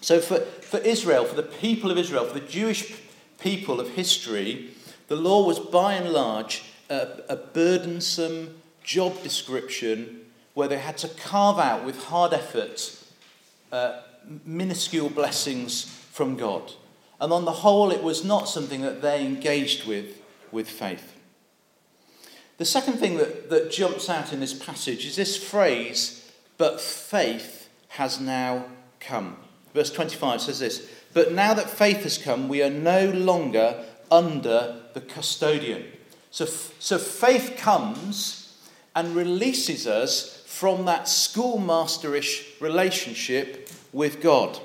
So, 0.00 0.20
for, 0.20 0.40
for 0.40 0.78
Israel, 0.78 1.24
for 1.24 1.34
the 1.34 1.42
people 1.42 1.90
of 1.90 1.98
Israel, 1.98 2.24
for 2.24 2.38
the 2.38 2.46
Jewish 2.46 2.94
people 3.40 3.80
of 3.80 3.90
history, 3.90 4.70
the 5.08 5.16
law 5.16 5.44
was 5.44 5.58
by 5.58 5.94
and 5.94 6.10
large 6.10 6.64
a, 6.88 7.08
a 7.28 7.36
burdensome 7.36 8.60
job 8.84 9.22
description 9.22 10.20
where 10.54 10.68
they 10.68 10.78
had 10.78 10.98
to 10.98 11.08
carve 11.08 11.58
out 11.58 11.84
with 11.84 12.04
hard 12.04 12.32
effort 12.32 13.04
uh, 13.72 14.00
minuscule 14.44 15.08
blessings 15.08 15.84
from 16.12 16.36
God. 16.36 16.72
And 17.20 17.32
on 17.32 17.44
the 17.44 17.52
whole, 17.52 17.90
it 17.90 18.02
was 18.02 18.24
not 18.24 18.48
something 18.48 18.82
that 18.82 19.02
they 19.02 19.24
engaged 19.24 19.86
with 19.86 20.20
with 20.50 20.68
faith. 20.68 21.14
The 22.58 22.64
second 22.64 22.94
thing 22.94 23.18
that, 23.18 23.50
that 23.50 23.70
jumps 23.70 24.08
out 24.08 24.32
in 24.32 24.40
this 24.40 24.54
passage 24.54 25.06
is 25.06 25.16
this 25.16 25.36
phrase, 25.36 26.32
but 26.56 26.80
faith 26.80 27.57
has 27.88 28.20
now 28.20 28.66
come. 29.00 29.36
Verse 29.74 29.90
25 29.90 30.40
says 30.40 30.60
this 30.60 30.88
But 31.12 31.32
now 31.32 31.54
that 31.54 31.70
faith 31.70 32.02
has 32.02 32.18
come, 32.18 32.48
we 32.48 32.62
are 32.62 32.70
no 32.70 33.10
longer 33.10 33.84
under 34.10 34.80
the 34.94 35.00
custodian. 35.00 35.84
So, 36.30 36.44
so 36.44 36.98
faith 36.98 37.56
comes 37.56 38.58
and 38.94 39.14
releases 39.14 39.86
us 39.86 40.44
from 40.46 40.84
that 40.86 41.04
schoolmasterish 41.04 42.60
relationship 42.60 43.70
with 43.92 44.20
God. 44.20 44.58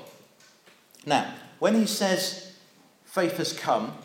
Now, 1.06 1.34
when 1.58 1.74
he 1.74 1.86
says 1.86 2.54
faith 3.04 3.36
has 3.36 3.52
come, 3.52 3.96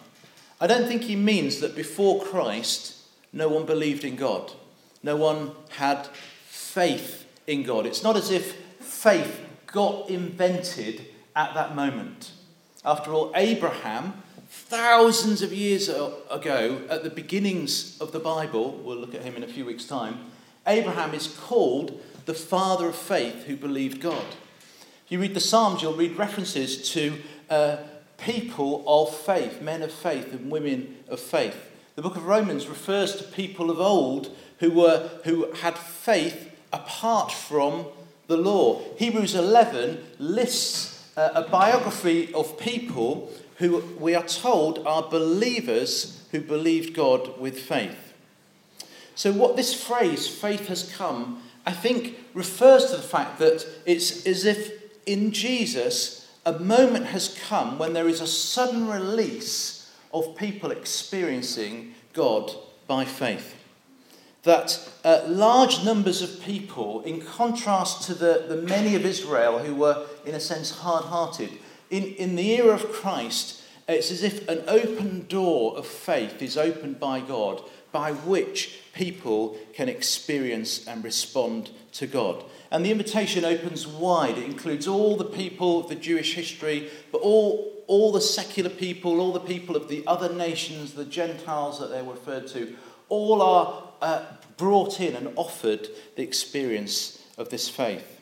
I 0.61 0.67
don't 0.67 0.88
think 0.88 1.03
he 1.03 1.15
means 1.15 1.61
that 1.61 1.75
before 1.75 2.21
Christ, 2.21 2.95
no 3.31 3.47
one 3.47 3.65
believed 3.65 4.03
in 4.03 4.15
God. 4.15 4.51
No 5.01 5.15
one 5.15 5.51
had 5.69 6.07
faith 6.47 7.25
in 7.47 7.63
God. 7.63 7.85
It's 7.85 8.03
not 8.03 8.17
as 8.17 8.29
if 8.29 8.55
faith 9.00 9.39
got 9.68 10.10
invented 10.10 11.06
at 11.34 11.53
that 11.53 11.74
moment. 11.74 12.32
After 12.84 13.13
all, 13.13 13.32
Abraham 13.34 14.22
thousands 14.50 15.41
of 15.41 15.53
years 15.53 15.88
ago, 15.88 16.82
at 16.89 17.03
the 17.03 17.10
beginnings 17.10 18.00
of 18.01 18.12
the 18.12 18.20
Bible, 18.20 18.74
we'll 18.84 18.98
look 18.98 19.15
at 19.15 19.22
him 19.22 19.36
in 19.38 19.44
a 19.44 19.48
few 19.48 19.63
weeks' 19.63 19.86
time, 19.86 20.32
Abraham 20.68 21.13
is 21.13 21.27
called 21.27 22.01
the 22.25 22.34
father 22.34 22.89
of 22.89 22.96
faith 22.96 23.46
who 23.46 23.56
believed 23.56 24.01
God. 24.01 24.25
If 25.06 25.12
you 25.12 25.22
read 25.22 25.34
the 25.34 25.39
Psalms, 25.39 25.82
you'll 25.82 25.94
read 25.94 26.18
references 26.18 26.89
to 26.91 27.13
uh, 27.50 27.77
people 28.18 28.84
of 28.86 29.15
faith, 29.15 29.62
men 29.62 29.82
of 29.82 29.94
faith 29.94 30.34
and 30.34 30.51
women 30.51 30.98
of 31.08 31.22
faith. 31.22 31.72
The 31.96 32.01
book 32.01 32.18
of 32.18 32.25
Romans 32.25 32.68
refers 32.68 33.15
to 33.15 33.24
people 33.24 33.72
of 33.72 33.79
old 33.79 34.36
who, 34.60 34.72
were, 34.72 35.10
who 35.24 35.51
had 35.53 35.77
faith 35.77 36.51
apart 36.74 37.32
from 37.32 37.86
the 38.29 38.38
law. 38.38 38.79
Hebrews 38.98 39.36
11 39.36 39.98
lists 40.19 41.12
uh, 41.17 41.31
a 41.33 41.41
biography 41.50 42.33
of 42.33 42.57
people 42.57 43.29
who 43.57 43.79
we 44.00 44.15
are 44.15 44.24
told 44.24 44.79
are 44.88 45.01
believers 45.09 46.24
who 46.31 46.39
believed 46.39 46.95
God 46.95 47.38
with 47.39 47.59
faith. 47.59 48.13
So, 49.15 49.33
what 49.33 49.57
this 49.57 49.74
phrase, 49.74 50.27
faith 50.27 50.67
has 50.67 50.95
come, 50.95 51.41
I 51.65 51.74
think 51.74 52.17
refers 52.33 52.91
to 52.91 52.98
the 52.98 53.03
fact 53.03 53.39
that 53.39 53.67
it's 53.86 54.25
as 54.25 54.45
if 54.45 54.71
in 55.05 55.31
Jesus 55.31 56.31
a 56.45 56.57
moment 56.57 57.07
has 57.07 57.38
come 57.48 57.77
when 57.77 57.93
there 57.93 58.07
is 58.07 58.21
a 58.21 58.27
sudden 58.27 58.88
release 58.88 59.91
of 60.13 60.38
people 60.38 60.71
experiencing 60.71 61.95
God 62.13 62.51
by 62.88 63.05
faith. 63.05 63.58
That 64.43 64.89
uh, 65.03 65.24
large 65.27 65.84
numbers 65.84 66.22
of 66.22 66.41
people, 66.41 67.01
in 67.01 67.22
contrast 67.22 68.03
to 68.03 68.13
the, 68.13 68.46
the 68.48 68.55
many 68.55 68.96
of 68.96 69.05
Israel 69.05 69.60
who 69.60 69.75
were, 69.75 70.05
in 70.25 70.34
a 70.34 70.39
sense, 70.39 70.72
hard 70.72 71.05
hearted, 71.05 71.51
in, 71.89 72.03
in 72.03 72.36
the 72.36 72.51
era 72.51 72.74
of 72.74 72.91
Christ, 72.91 73.62
it's 73.88 74.12
as 74.12 74.24
if 74.24 74.48
an 74.48 74.63
open 74.67 75.25
door 75.27 75.75
of 75.77 75.88
faith 75.88 76.41
is 76.41 76.58
opened 76.58 77.00
by 77.00 77.19
God 77.19 77.63
by 77.91 78.12
which 78.12 78.79
people 78.93 79.58
can 79.74 79.89
experience 79.89 80.86
and 80.86 81.03
respond 81.03 81.72
to 81.93 82.05
God. 82.05 82.43
And 82.69 82.86
the 82.86 82.91
invitation 82.91 83.43
opens 83.43 83.88
wide. 83.88 84.38
It 84.38 84.43
includes 84.43 84.88
all 84.88 85.17
the 85.17 85.25
people 85.25 85.79
of 85.79 85.89
the 85.89 85.96
Jewish 85.96 86.36
history, 86.36 86.89
but 87.12 87.22
all, 87.22 87.84
all 87.88 88.12
the 88.12 88.22
secular 88.22 88.69
people, 88.69 89.19
all 89.19 89.34
the 89.34 89.39
people 89.39 89.75
of 89.75 89.88
the 89.88 90.05
other 90.05 90.31
nations, 90.31 90.93
the 90.93 91.05
Gentiles 91.05 91.79
that 91.79 91.89
they're 91.89 92.03
referred 92.03 92.48
to, 92.50 92.75
all 93.10 93.41
are 93.41 93.88
uh, 94.01 94.24
brought 94.58 95.00
in 95.00 95.15
and 95.15 95.32
offered 95.36 95.88
the 96.15 96.24
experience 96.24 97.24
of 97.38 97.50
this 97.50 97.70
faith. 97.70 98.22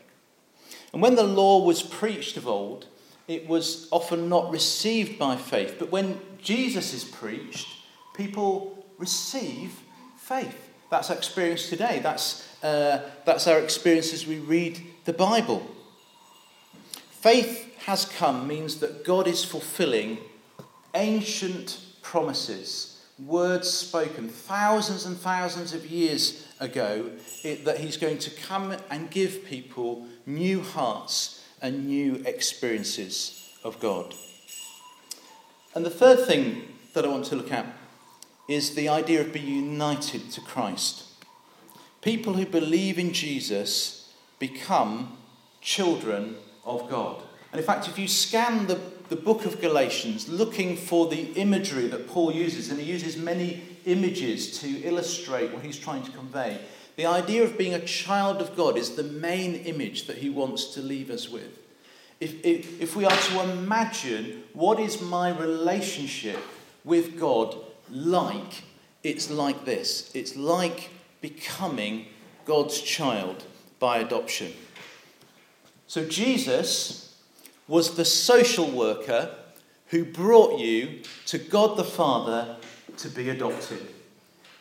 And 0.94 1.02
when 1.02 1.16
the 1.16 1.24
law 1.24 1.64
was 1.64 1.82
preached 1.84 2.38
of 2.38 2.48
old, 2.48 2.88
it 3.28 3.48
was 3.48 3.88
often 3.92 4.30
not 4.30 4.52
received 4.52 5.20
by 5.20 5.36
faith. 5.36 5.76
But 5.80 5.92
when 5.92 6.20
Jesus 6.42 6.94
is 6.94 7.04
preached, 7.04 7.68
people 8.14 8.86
receive 8.98 9.80
faith. 10.18 10.70
That's 10.90 11.10
our 11.10 11.18
experience 11.18 11.70
today. 11.70 12.00
That's, 12.02 12.48
uh, 12.64 13.02
that's 13.26 13.48
our 13.48 13.60
experience 13.60 14.14
as 14.14 14.26
we 14.26 14.40
read 14.40 14.80
the 15.06 15.14
Bible. 15.14 15.66
Faith 17.12 17.78
has 17.80 18.06
come 18.06 18.48
means 18.48 18.80
that 18.80 19.04
God 19.04 19.28
is 19.28 19.44
fulfilling 19.44 20.20
ancient 20.94 21.80
promises, 22.02 22.97
words 23.20 23.70
spoken 23.70 24.30
thousands 24.30 25.06
and 25.06 25.18
thousands 25.18 25.74
of 25.74 25.86
years 25.86 26.48
ago, 26.60 27.10
it, 27.44 27.66
that 27.66 27.80
He's 27.80 27.98
going 27.98 28.20
to 28.20 28.30
come 28.32 28.76
and 28.90 29.10
give 29.10 29.46
people 29.46 30.06
new 30.26 30.62
hearts 30.62 31.44
and 31.62 31.88
new 31.88 32.22
experiences 32.26 33.50
of 33.64 33.80
God. 33.80 34.14
And 35.74 35.86
the 35.86 35.90
third 35.90 36.26
thing 36.26 36.74
that 36.94 37.06
I 37.06 37.10
want 37.10 37.26
to 37.26 37.36
look 37.36 37.52
at 37.52 37.66
is 38.48 38.76
the 38.76 38.90
idea 38.90 39.22
of 39.22 39.34
being 39.34 39.48
united 39.48 40.32
to 40.32 40.42
Christ. 40.42 41.04
People 42.02 42.34
who 42.34 42.46
believe 42.46 42.98
in 42.98 43.12
Jesus 43.12 44.14
become 44.40 45.18
children 45.62 46.38
of 46.64 46.90
God. 46.90 47.22
And 47.52 47.60
in 47.60 47.66
fact, 47.66 47.88
if 47.88 47.98
you 47.98 48.08
scan 48.08 48.68
the, 48.68 48.80
the 49.10 49.16
book 49.16 49.46
of 49.46 49.62
Galatians 49.62 50.28
looking 50.28 50.76
for 50.76 51.08
the 51.08 51.32
imagery 51.34 51.88
that 51.88 52.08
Paul 52.08 52.32
uses, 52.34 52.70
and 52.70 52.80
he 52.80 52.92
uses 52.92 53.18
many 53.18 53.62
images 53.86 54.60
to 54.60 54.84
illustrate 54.84 55.54
what 55.54 55.64
he's 55.64 55.78
trying 55.78 56.04
to 56.04 56.12
convey, 56.12 56.60
the 56.98 57.06
idea 57.06 57.44
of 57.44 57.58
being 57.58 57.74
a 57.74 57.86
child 57.86 58.42
of 58.42 58.56
God 58.58 58.78
is 58.78 58.96
the 58.96 59.04
main 59.04 59.56
image 59.56 60.08
that 60.08 60.18
he 60.18 60.30
wants 60.30 60.74
to 60.74 60.82
leave 60.82 61.10
us 61.10 61.30
with. 61.30 61.60
If, 62.20 62.44
if, 62.44 62.82
if 62.82 62.96
we 62.96 63.06
are 63.06 63.16
to 63.16 63.42
imagine 63.44 64.44
what 64.54 64.80
is 64.80 65.02
my 65.02 65.30
relationship 65.30 66.40
with 66.84 67.20
God 67.20 67.56
like, 67.90 68.64
it's 69.04 69.30
like 69.30 69.64
this 69.64 70.12
it's 70.16 70.36
like 70.36 70.90
becoming 71.22 72.08
God's 72.46 72.82
child 72.82 73.44
by 73.80 74.00
adoption. 74.00 74.54
So 75.86 76.06
Jesus 76.06 77.07
was 77.68 77.96
the 77.96 78.06
social 78.06 78.70
worker 78.70 79.36
who 79.88 80.06
brought 80.06 80.60
you 80.60 81.02
to 81.26 81.38
God 81.38 81.78
the 81.78 81.84
Father 81.84 82.58
to 82.98 83.10
be 83.10 83.30
adopted. 83.30 83.88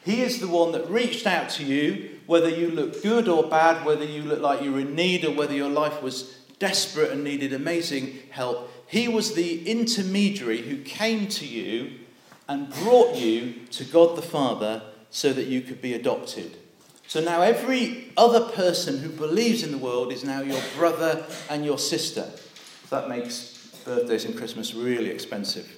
He 0.05 0.23
is 0.23 0.39
the 0.39 0.49
one 0.49 0.73
that 0.73 0.89
reached 0.89 1.27
out 1.27 1.51
to 1.51 1.65
you, 1.65 2.21
whether 2.27 2.49
you 2.49 2.71
look 2.71 3.03
good 3.03 3.29
or 3.29 3.49
bad, 3.49 3.85
whether 3.85 4.05
you 4.05 4.23
look 4.23 4.41
like 4.41 4.63
you 4.63 4.73
were 4.73 4.81
in 4.81 4.95
need 4.95 5.25
or 5.25 5.33
whether 5.33 5.55
your 5.55 5.71
life 5.71 6.01
was 6.01 6.37
desperate 6.59 7.11
and 7.11 7.25
needed 7.25 7.53
amazing 7.53 8.19
help. 8.31 8.71
He 8.87 9.09
was 9.09 9.35
the 9.35 9.69
intermediary 9.69 10.63
who 10.63 10.79
came 10.79 11.27
to 11.29 11.47
you 11.47 11.93
and 12.49 12.71
brought 12.71 13.17
you 13.17 13.55
to 13.73 13.85
God 13.85 14.17
the 14.17 14.23
Father 14.23 14.83
so 15.11 15.33
that 15.33 15.47
you 15.47 15.61
could 15.61 15.83
be 15.83 15.95
adopted. 15.95 16.57
So 17.09 17.21
now 17.21 17.43
every 17.43 18.13
other 18.17 18.41
person 18.41 18.99
who 18.99 19.09
believes 19.09 19.63
in 19.63 19.73
the 19.73 19.79
world 19.79 20.13
is 20.13 20.25
now 20.25 20.41
your 20.41 20.63
brother 20.77 21.25
and 21.49 21.65
your 21.65 21.79
sister. 21.79 22.31
That 22.91 23.09
makes 23.09 23.57
birthdays 23.85 24.25
and 24.25 24.37
Christmas 24.37 24.75
really 24.75 25.11
expensive. 25.11 25.69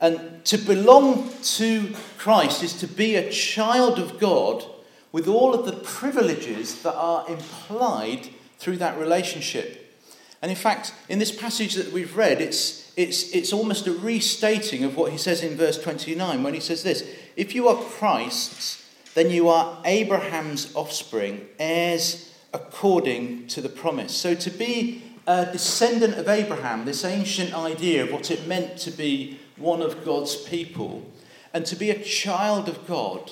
And 0.00 0.44
to 0.46 0.56
belong 0.56 1.30
to 1.42 1.94
Christ 2.16 2.62
is 2.62 2.78
to 2.80 2.86
be 2.86 3.16
a 3.16 3.30
child 3.30 3.98
of 3.98 4.18
God 4.18 4.64
with 5.12 5.28
all 5.28 5.54
of 5.54 5.66
the 5.66 5.72
privileges 5.72 6.82
that 6.82 6.94
are 6.94 7.28
implied 7.28 8.28
through 8.58 8.78
that 8.78 8.98
relationship. 8.98 9.98
And 10.40 10.50
in 10.50 10.56
fact, 10.56 10.94
in 11.08 11.18
this 11.18 11.32
passage 11.32 11.74
that 11.74 11.92
we've 11.92 12.16
read, 12.16 12.40
it's, 12.40 12.92
it's, 12.96 13.30
it's 13.32 13.52
almost 13.52 13.86
a 13.86 13.92
restating 13.92 14.84
of 14.84 14.96
what 14.96 15.12
he 15.12 15.18
says 15.18 15.42
in 15.42 15.56
verse 15.56 15.80
29 15.82 16.42
when 16.42 16.54
he 16.54 16.60
says 16.60 16.82
this 16.82 17.08
If 17.36 17.54
you 17.54 17.68
are 17.68 17.76
Christ's, 17.76 18.86
then 19.14 19.30
you 19.30 19.48
are 19.48 19.82
Abraham's 19.84 20.74
offspring, 20.74 21.46
heirs 21.58 22.32
according 22.54 23.46
to 23.48 23.60
the 23.60 23.68
promise. 23.68 24.14
So 24.16 24.34
to 24.34 24.50
be 24.50 25.02
a 25.30 25.52
descendant 25.52 26.14
of 26.14 26.28
Abraham, 26.28 26.84
this 26.84 27.04
ancient 27.04 27.54
idea 27.54 28.02
of 28.02 28.10
what 28.10 28.32
it 28.32 28.48
meant 28.48 28.76
to 28.78 28.90
be 28.90 29.38
one 29.56 29.80
of 29.80 30.04
God's 30.04 30.34
people, 30.34 31.08
and 31.54 31.64
to 31.66 31.76
be 31.76 31.90
a 31.90 32.02
child 32.02 32.68
of 32.68 32.84
God 32.88 33.30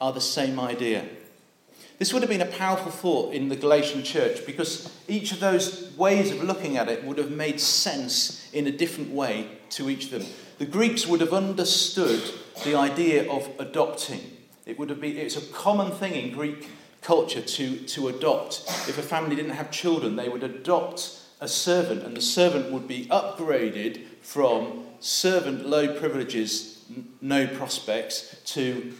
are 0.00 0.12
the 0.12 0.20
same 0.20 0.60
idea. 0.60 1.08
This 1.98 2.12
would 2.12 2.22
have 2.22 2.30
been 2.30 2.40
a 2.40 2.46
powerful 2.46 2.92
thought 2.92 3.34
in 3.34 3.48
the 3.48 3.56
Galatian 3.56 4.04
church 4.04 4.46
because 4.46 4.96
each 5.08 5.32
of 5.32 5.40
those 5.40 5.92
ways 5.96 6.30
of 6.30 6.40
looking 6.44 6.76
at 6.76 6.88
it 6.88 7.04
would 7.04 7.18
have 7.18 7.32
made 7.32 7.60
sense 7.60 8.48
in 8.52 8.68
a 8.68 8.72
different 8.72 9.10
way 9.10 9.48
to 9.70 9.90
each 9.90 10.04
of 10.04 10.10
them. 10.12 10.26
The 10.58 10.66
Greeks 10.66 11.08
would 11.08 11.20
have 11.20 11.32
understood 11.32 12.22
the 12.64 12.76
idea 12.76 13.28
of 13.28 13.50
adopting. 13.58 14.36
It 14.66 14.78
would 14.78 14.88
have 14.88 15.00
been, 15.00 15.16
it's 15.16 15.36
a 15.36 15.52
common 15.52 15.90
thing 15.90 16.14
in 16.14 16.32
Greek 16.32 16.68
culture 17.02 17.42
to, 17.42 17.76
to 17.76 18.08
adopt. 18.08 18.62
If 18.88 18.98
a 18.98 19.02
family 19.02 19.34
didn't 19.34 19.52
have 19.52 19.72
children, 19.72 20.14
they 20.14 20.28
would 20.28 20.44
adopt 20.44 21.19
a 21.40 21.48
servant, 21.48 22.02
and 22.02 22.16
the 22.16 22.20
servant 22.20 22.70
would 22.70 22.86
be 22.86 23.06
upgraded 23.06 24.02
from 24.20 24.84
servant, 25.00 25.66
low 25.66 25.98
privileges, 25.98 26.84
no 27.20 27.46
prospects, 27.46 28.36
to 28.44 28.92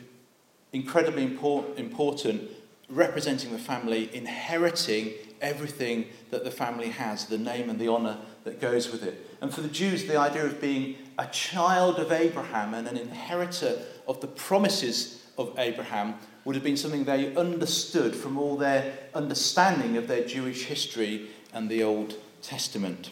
incredibly 0.73 1.23
important, 1.23 1.79
important 1.79 2.51
representing 2.89 3.53
the 3.53 3.59
family, 3.59 4.11
inheriting 4.15 5.13
everything 5.41 6.07
that 6.31 6.45
the 6.45 6.51
family 6.51 6.89
has, 6.89 7.27
the 7.27 7.39
name 7.39 7.71
and 7.71 7.79
the 7.79 7.89
honour 7.89 8.19
that 8.45 8.61
goes 8.61 8.91
with 8.91 9.03
it. 9.03 9.27
And 9.41 9.53
for 9.53 9.61
the 9.61 9.69
Jews, 9.69 10.07
the 10.07 10.19
idea 10.19 10.45
of 10.45 10.61
being 10.61 10.97
a 11.19 11.27
child 11.27 11.99
of 11.99 12.13
Abraham 12.13 12.75
and 12.75 12.89
an 12.89 12.97
inheritor 12.97 13.79
of 14.09 14.21
the 14.21 14.27
promises 14.27 15.27
of 15.39 15.55
Abraham 15.59 16.15
would 16.45 16.55
have 16.55 16.65
been 16.65 16.77
something 16.77 17.05
they 17.05 17.35
understood 17.37 18.15
from 18.15 18.39
all 18.39 18.57
their 18.57 18.93
understanding 19.15 19.97
of 19.97 20.09
their 20.09 20.25
Jewish 20.25 20.65
history 20.65 21.29
and 21.53 21.69
the 21.69 21.83
Old 21.83 22.15
Testament. 22.43 23.11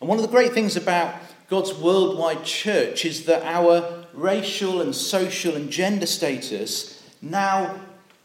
And 0.00 0.08
one 0.08 0.18
of 0.18 0.22
the 0.22 0.30
great 0.30 0.52
things 0.52 0.76
about 0.76 1.14
God's 1.48 1.74
worldwide 1.74 2.44
church 2.44 3.04
is 3.04 3.24
that 3.24 3.42
our 3.42 4.06
racial 4.12 4.80
and 4.80 4.94
social 4.94 5.54
and 5.56 5.70
gender 5.70 6.06
status 6.06 7.02
now 7.22 7.80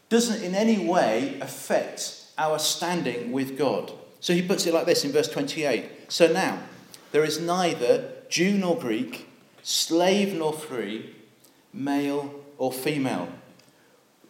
doesn't 0.09 0.43
in 0.43 0.53
any 0.55 0.85
way 0.85 1.39
affect 1.39 2.25
our 2.37 2.59
standing 2.59 3.31
with 3.31 3.57
God. 3.57 3.91
So 4.19 4.33
he 4.33 4.41
puts 4.41 4.65
it 4.65 4.73
like 4.73 4.85
this 4.85 5.03
in 5.03 5.11
verse 5.11 5.29
28 5.29 6.11
So 6.11 6.31
now, 6.31 6.59
there 7.11 7.23
is 7.23 7.39
neither 7.39 8.11
Jew 8.29 8.57
nor 8.57 8.77
Greek, 8.77 9.27
slave 9.61 10.33
nor 10.33 10.53
free, 10.53 11.15
male 11.73 12.33
or 12.57 12.71
female. 12.71 13.29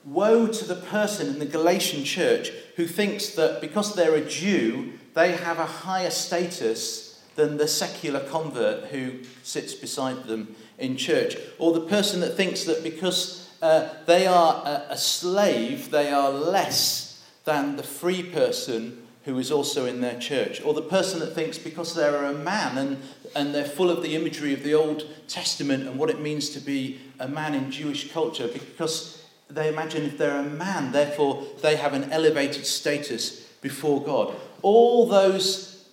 Woe 0.06 0.48
to 0.48 0.66
the 0.66 0.76
person 0.76 1.28
in 1.28 1.40
the 1.40 1.46
Galatian 1.46 2.04
church 2.04 2.50
who 2.76 2.86
thinks 2.86 3.30
that 3.32 3.62
because 3.62 3.96
they're 3.96 4.16
a 4.16 4.26
Jew, 4.26 5.00
they 5.14 5.34
have 5.34 5.60
a 5.60 5.66
higher 5.66 6.10
status 6.10 7.22
than 7.36 7.58
the 7.58 7.68
secular 7.68 8.20
convert 8.20 8.86
who 8.86 9.20
sits 9.44 9.74
beside 9.74 10.24
them 10.26 10.56
in 10.78 10.98
church, 10.98 11.36
or 11.60 11.74
the 11.74 11.82
person 11.82 12.20
that 12.20 12.36
thinks 12.36 12.64
that 12.66 12.84
because 12.84 13.50
uh, 13.62 13.90
they 14.06 14.28
are 14.28 14.62
a, 14.66 14.94
a 14.94 14.98
slave, 14.98 15.90
they 15.92 16.12
are 16.12 16.32
less 16.32 17.24
than 17.46 17.76
the 17.76 17.84
free 17.84 18.24
person 18.24 19.00
who 19.26 19.40
is 19.40 19.52
also 19.52 19.86
in 19.86 20.02
their 20.02 20.20
church, 20.20 20.62
or 20.64 20.74
the 20.74 20.82
person 20.82 21.20
that 21.20 21.34
thinks 21.34 21.58
because 21.58 21.96
they're 21.96 22.26
a 22.26 22.34
man 22.34 22.78
and, 22.78 23.02
and 23.36 23.56
they're 23.56 23.64
full 23.64 23.90
of 23.90 24.04
the 24.04 24.16
imagery 24.16 24.54
of 24.54 24.64
the 24.64 24.74
Old 24.74 25.06
Testament 25.28 25.88
and 25.88 25.98
what 25.98 26.10
it 26.10 26.20
means 26.20 26.50
to 26.50 26.60
be 26.60 27.00
a 27.20 27.28
man 27.28 27.54
in 27.54 27.72
Jewish 27.72 28.12
culture, 28.12 28.48
because 28.48 29.26
they 29.50 29.70
imagine 29.70 30.04
if 30.04 30.18
they're 30.18 30.40
a 30.40 30.44
man, 30.44 30.92
therefore 30.92 31.44
they 31.62 31.78
have 31.78 31.94
an 31.94 32.12
elevated 32.12 32.66
status 32.66 33.40
before 33.62 34.04
God. 34.04 34.36
All 34.64 35.06
those 35.06 35.86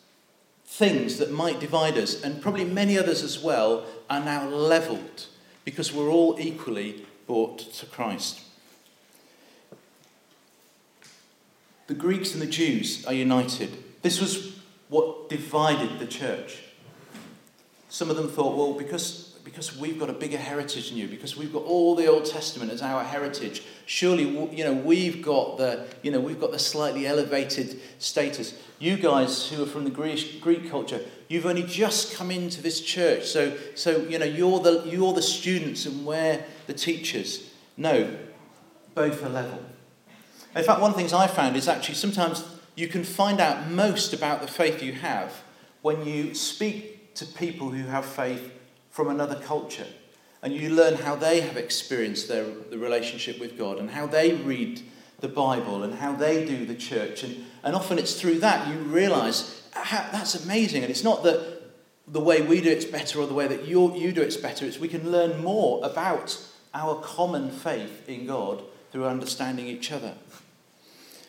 things 0.64 1.18
that 1.18 1.30
might 1.30 1.60
divide 1.60 1.98
us, 1.98 2.22
and 2.22 2.40
probably 2.40 2.64
many 2.64 2.98
others 2.98 3.22
as 3.22 3.38
well, 3.38 3.84
are 4.08 4.24
now 4.24 4.48
leveled 4.48 5.26
because 5.64 5.92
we're 5.92 6.08
all 6.08 6.36
equally 6.40 7.04
brought 7.26 7.58
to 7.58 7.86
Christ. 7.86 8.40
The 11.86 11.94
Greeks 11.94 12.32
and 12.32 12.40
the 12.40 12.46
Jews 12.46 13.04
are 13.04 13.12
united. 13.12 13.82
This 14.02 14.20
was 14.20 14.56
what 14.88 15.28
divided 15.28 15.98
the 15.98 16.06
church. 16.06 16.62
Some 17.88 18.10
of 18.10 18.16
them 18.16 18.28
thought, 18.28 18.56
well, 18.56 18.74
because 18.74 19.29
because 19.50 19.76
we've 19.76 19.98
got 19.98 20.08
a 20.08 20.12
bigger 20.12 20.38
heritage 20.38 20.90
than 20.90 20.98
you, 20.98 21.08
because 21.08 21.36
we've 21.36 21.52
got 21.52 21.64
all 21.64 21.96
the 21.96 22.06
Old 22.06 22.24
Testament 22.24 22.70
as 22.70 22.82
our 22.82 23.02
heritage, 23.02 23.62
surely 23.84 24.24
you 24.56 24.64
know 24.64 24.72
we've 24.72 25.22
got 25.22 25.58
the 25.58 25.86
you 26.02 26.10
know 26.12 26.20
we've 26.20 26.40
got 26.40 26.52
the 26.52 26.58
slightly 26.58 27.06
elevated 27.06 27.80
status. 27.98 28.54
You 28.78 28.96
guys 28.96 29.48
who 29.48 29.62
are 29.62 29.66
from 29.66 29.84
the 29.84 29.90
Greek, 29.90 30.40
Greek 30.40 30.70
culture, 30.70 31.00
you've 31.28 31.46
only 31.46 31.64
just 31.64 32.14
come 32.16 32.30
into 32.30 32.62
this 32.62 32.80
church, 32.80 33.26
so 33.26 33.56
so 33.74 33.98
you 34.02 34.18
know 34.18 34.24
you're 34.24 34.60
the 34.60 34.84
you're 34.86 35.12
the 35.12 35.22
students 35.22 35.84
and 35.84 36.06
we're 36.06 36.44
the 36.66 36.74
teachers. 36.74 37.50
No, 37.76 38.16
both 38.94 39.24
are 39.24 39.30
level. 39.30 39.64
In 40.54 40.64
fact, 40.64 40.80
one 40.80 40.90
of 40.90 40.96
the 40.96 41.00
things 41.00 41.12
I 41.12 41.26
found 41.26 41.56
is 41.56 41.66
actually 41.66 41.96
sometimes 41.96 42.44
you 42.76 42.86
can 42.86 43.02
find 43.02 43.40
out 43.40 43.68
most 43.68 44.12
about 44.12 44.42
the 44.42 44.48
faith 44.48 44.82
you 44.82 44.92
have 44.92 45.42
when 45.82 46.06
you 46.06 46.34
speak 46.34 47.14
to 47.14 47.26
people 47.26 47.70
who 47.70 47.86
have 47.86 48.04
faith 48.04 48.52
from 48.90 49.08
another 49.08 49.36
culture. 49.36 49.86
And 50.42 50.54
you 50.54 50.70
learn 50.70 50.94
how 50.94 51.16
they 51.16 51.40
have 51.40 51.56
experienced 51.56 52.28
their 52.28 52.44
the 52.44 52.78
relationship 52.78 53.38
with 53.38 53.58
God 53.58 53.78
and 53.78 53.90
how 53.90 54.06
they 54.06 54.32
read 54.32 54.82
the 55.20 55.28
Bible 55.28 55.82
and 55.82 55.94
how 55.94 56.14
they 56.14 56.44
do 56.44 56.64
the 56.64 56.74
church. 56.74 57.22
And, 57.22 57.44
and 57.62 57.74
often 57.74 57.98
it's 57.98 58.18
through 58.18 58.38
that 58.40 58.68
you 58.68 58.74
realize 58.80 59.68
how, 59.72 60.08
that's 60.10 60.44
amazing. 60.44 60.82
And 60.82 60.90
it's 60.90 61.04
not 61.04 61.22
that 61.24 61.60
the 62.08 62.20
way 62.20 62.42
we 62.42 62.60
do 62.60 62.70
it's 62.70 62.84
better 62.84 63.20
or 63.20 63.26
the 63.26 63.34
way 63.34 63.46
that 63.46 63.66
you, 63.66 63.94
you 63.94 64.12
do 64.12 64.22
it's 64.22 64.36
better. 64.36 64.64
It's 64.64 64.78
we 64.78 64.88
can 64.88 65.10
learn 65.10 65.42
more 65.42 65.84
about 65.84 66.38
our 66.74 67.00
common 67.02 67.50
faith 67.50 68.08
in 68.08 68.26
God 68.26 68.62
through 68.92 69.06
understanding 69.06 69.66
each 69.66 69.92
other. 69.92 70.14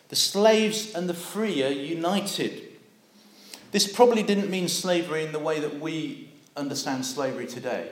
The 0.10 0.16
slaves 0.16 0.94
and 0.94 1.08
the 1.08 1.14
free 1.14 1.64
are 1.64 1.70
united. 1.70 2.64
This 3.72 3.92
probably 3.92 4.24
didn't 4.24 4.50
mean 4.50 4.68
slavery 4.68 5.24
in 5.24 5.32
the 5.32 5.40
way 5.40 5.60
that 5.60 5.80
we 5.80 6.31
understand 6.56 7.06
slavery 7.06 7.48
today. 7.48 7.90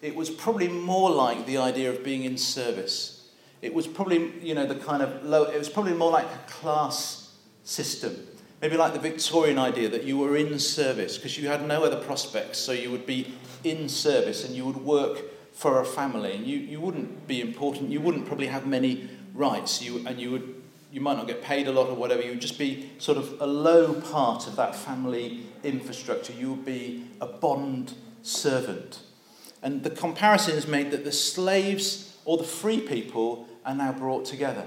It 0.00 0.14
was 0.14 0.30
probably 0.30 0.68
more 0.68 1.10
like 1.10 1.46
the 1.46 1.58
idea 1.58 1.90
of 1.90 2.02
being 2.04 2.24
in 2.24 2.36
service. 2.36 3.30
It 3.60 3.72
was 3.72 3.86
probably, 3.86 4.32
you 4.40 4.54
know, 4.54 4.66
the 4.66 4.74
kind 4.74 5.02
of 5.02 5.24
low, 5.24 5.44
it 5.44 5.58
was 5.58 5.68
probably 5.68 5.94
more 5.94 6.10
like 6.10 6.26
a 6.26 6.50
class 6.50 7.36
system. 7.62 8.26
Maybe 8.60 8.76
like 8.76 8.92
the 8.92 8.98
Victorian 8.98 9.58
idea 9.58 9.88
that 9.88 10.04
you 10.04 10.18
were 10.18 10.36
in 10.36 10.58
service 10.58 11.16
because 11.16 11.38
you 11.38 11.48
had 11.48 11.66
no 11.66 11.84
other 11.84 11.96
prospects, 11.96 12.58
so 12.58 12.72
you 12.72 12.90
would 12.90 13.06
be 13.06 13.34
in 13.64 13.88
service 13.88 14.44
and 14.44 14.54
you 14.54 14.64
would 14.64 14.76
work 14.76 15.22
for 15.52 15.80
a 15.80 15.84
family 15.84 16.32
and 16.32 16.46
you, 16.46 16.58
you 16.58 16.80
wouldn't 16.80 17.26
be 17.26 17.40
important, 17.40 17.90
you 17.90 18.00
wouldn't 18.00 18.26
probably 18.26 18.46
have 18.46 18.66
many 18.66 19.08
rights, 19.34 19.82
you, 19.82 20.04
and 20.06 20.20
you 20.20 20.30
would 20.30 20.61
you 20.92 21.00
might 21.00 21.16
not 21.16 21.26
get 21.26 21.42
paid 21.42 21.66
a 21.66 21.72
lot 21.72 21.88
or 21.88 21.94
whatever, 21.94 22.20
you 22.20 22.32
would 22.32 22.40
just 22.40 22.58
be 22.58 22.90
sort 22.98 23.16
of 23.16 23.40
a 23.40 23.46
low 23.46 23.94
part 23.94 24.46
of 24.46 24.56
that 24.56 24.76
family 24.76 25.40
infrastructure. 25.64 26.34
You 26.34 26.50
would 26.50 26.66
be 26.66 27.06
a 27.18 27.26
bond 27.26 27.94
servant. 28.22 29.00
And 29.62 29.82
the 29.84 29.90
comparison 29.90 30.54
is 30.54 30.66
made 30.66 30.90
that 30.90 31.04
the 31.04 31.12
slaves 31.12 32.14
or 32.26 32.36
the 32.36 32.44
free 32.44 32.80
people 32.80 33.48
are 33.64 33.74
now 33.74 33.92
brought 33.92 34.26
together. 34.26 34.66